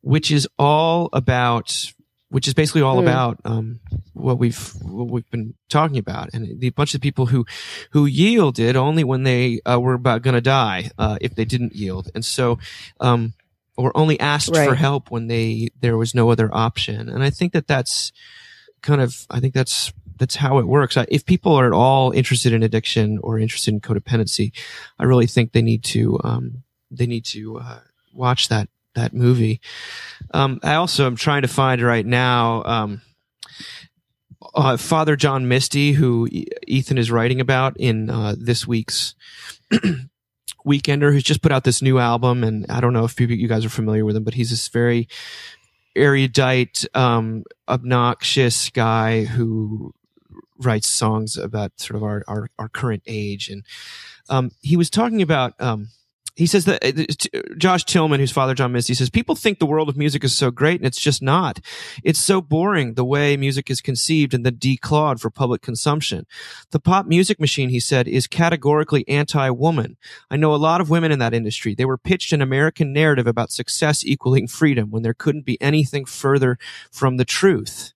[0.00, 1.92] which is all about
[2.30, 3.02] which is basically all mm.
[3.02, 3.80] about um,
[4.14, 7.44] what we've what we've been talking about, and the bunch of people who
[7.90, 11.74] who yielded only when they uh, were about going to die uh, if they didn't
[11.74, 12.58] yield, and so
[13.00, 13.34] um,
[13.76, 14.68] or only asked right.
[14.68, 17.08] for help when they there was no other option.
[17.08, 18.12] And I think that that's
[18.82, 20.96] kind of I think that's that's how it works.
[21.08, 24.52] If people are at all interested in addiction or interested in codependency,
[24.98, 27.80] I really think they need to um, they need to uh,
[28.14, 29.60] watch that that movie.
[30.32, 32.62] Um, I also am trying to find right now.
[32.64, 33.02] Um,
[34.54, 36.28] uh, Father John Misty, who
[36.66, 39.14] Ethan is writing about in uh, this week's
[40.66, 43.64] Weekender, who's just put out this new album, and I don't know if you guys
[43.64, 45.08] are familiar with him, but he's this very
[45.96, 49.94] erudite, um, obnoxious guy who
[50.58, 53.64] writes songs about sort of our our, our current age, and
[54.28, 55.88] um, he was talking about um,
[56.40, 59.90] he says that uh, Josh Tillman, whose father John Misty, says people think the world
[59.90, 61.60] of music is so great, and it's just not.
[62.02, 66.26] It's so boring the way music is conceived and then declawed for public consumption.
[66.70, 69.98] The pop music machine, he said, is categorically anti-woman.
[70.30, 71.74] I know a lot of women in that industry.
[71.74, 76.06] They were pitched an American narrative about success equaling freedom when there couldn't be anything
[76.06, 76.56] further
[76.90, 77.92] from the truth.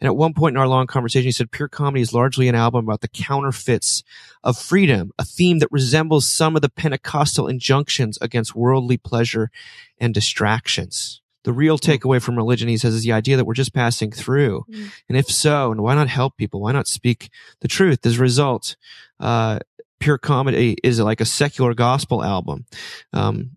[0.00, 2.54] And at one point in our long conversation, he said, Pure Comedy is largely an
[2.54, 4.02] album about the counterfeits
[4.42, 9.50] of freedom, a theme that resembles some of the Pentecostal injunctions against worldly pleasure
[9.98, 11.20] and distractions.
[11.44, 11.90] The real hmm.
[11.90, 14.64] takeaway from religion, he says, is the idea that we're just passing through.
[14.70, 14.90] Mm.
[15.08, 16.60] And if so, and why not help people?
[16.60, 17.28] Why not speak
[17.60, 18.04] the truth?
[18.06, 18.76] As a result,
[19.20, 19.58] uh,
[20.00, 22.64] Pure Comedy is like a secular gospel album.
[23.12, 23.56] Um,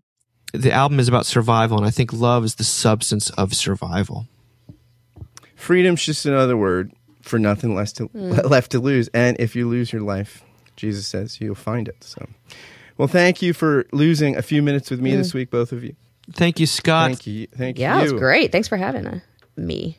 [0.52, 4.26] the album is about survival, and I think love is the substance of survival.
[5.58, 8.44] Freedom's just another word for nothing less to, mm.
[8.50, 9.08] left to lose.
[9.12, 10.42] And if you lose your life,
[10.76, 12.02] Jesus says you'll find it.
[12.02, 12.26] So,
[12.96, 15.18] well, thank you for losing a few minutes with me mm.
[15.18, 15.96] this week, both of you.
[16.32, 17.08] Thank you, Scott.
[17.08, 17.46] Thank you.
[17.48, 18.00] Thank yeah, you.
[18.00, 18.52] Yeah, it was great.
[18.52, 19.20] Thanks for having uh,
[19.56, 19.98] me.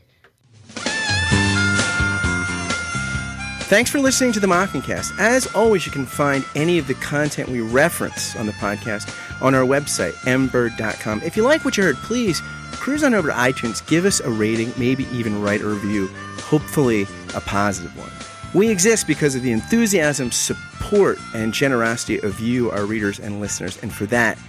[3.69, 5.19] Thanks for listening to the Mockingcast.
[5.19, 9.53] As always, you can find any of the content we reference on the podcast on
[9.53, 11.21] our website, mbird.com.
[11.23, 12.41] If you like what you heard, please
[12.79, 16.07] cruise on over to iTunes, give us a rating, maybe even write a review,
[16.41, 17.05] hopefully
[17.35, 18.09] a positive one.
[18.55, 23.77] We exist because of the enthusiasm, support, and generosity of you, our readers and listeners,
[23.83, 24.39] and for that,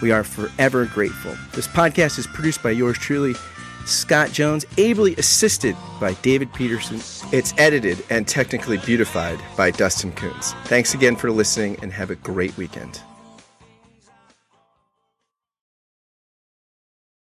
[0.00, 1.34] we are forever grateful.
[1.52, 3.34] This podcast is produced by yours truly,
[3.84, 7.00] Scott Jones, ably assisted by David Peterson.
[7.32, 10.54] It's edited and technically beautified by Dustin Coons.
[10.64, 13.02] Thanks again for listening and have a great weekend.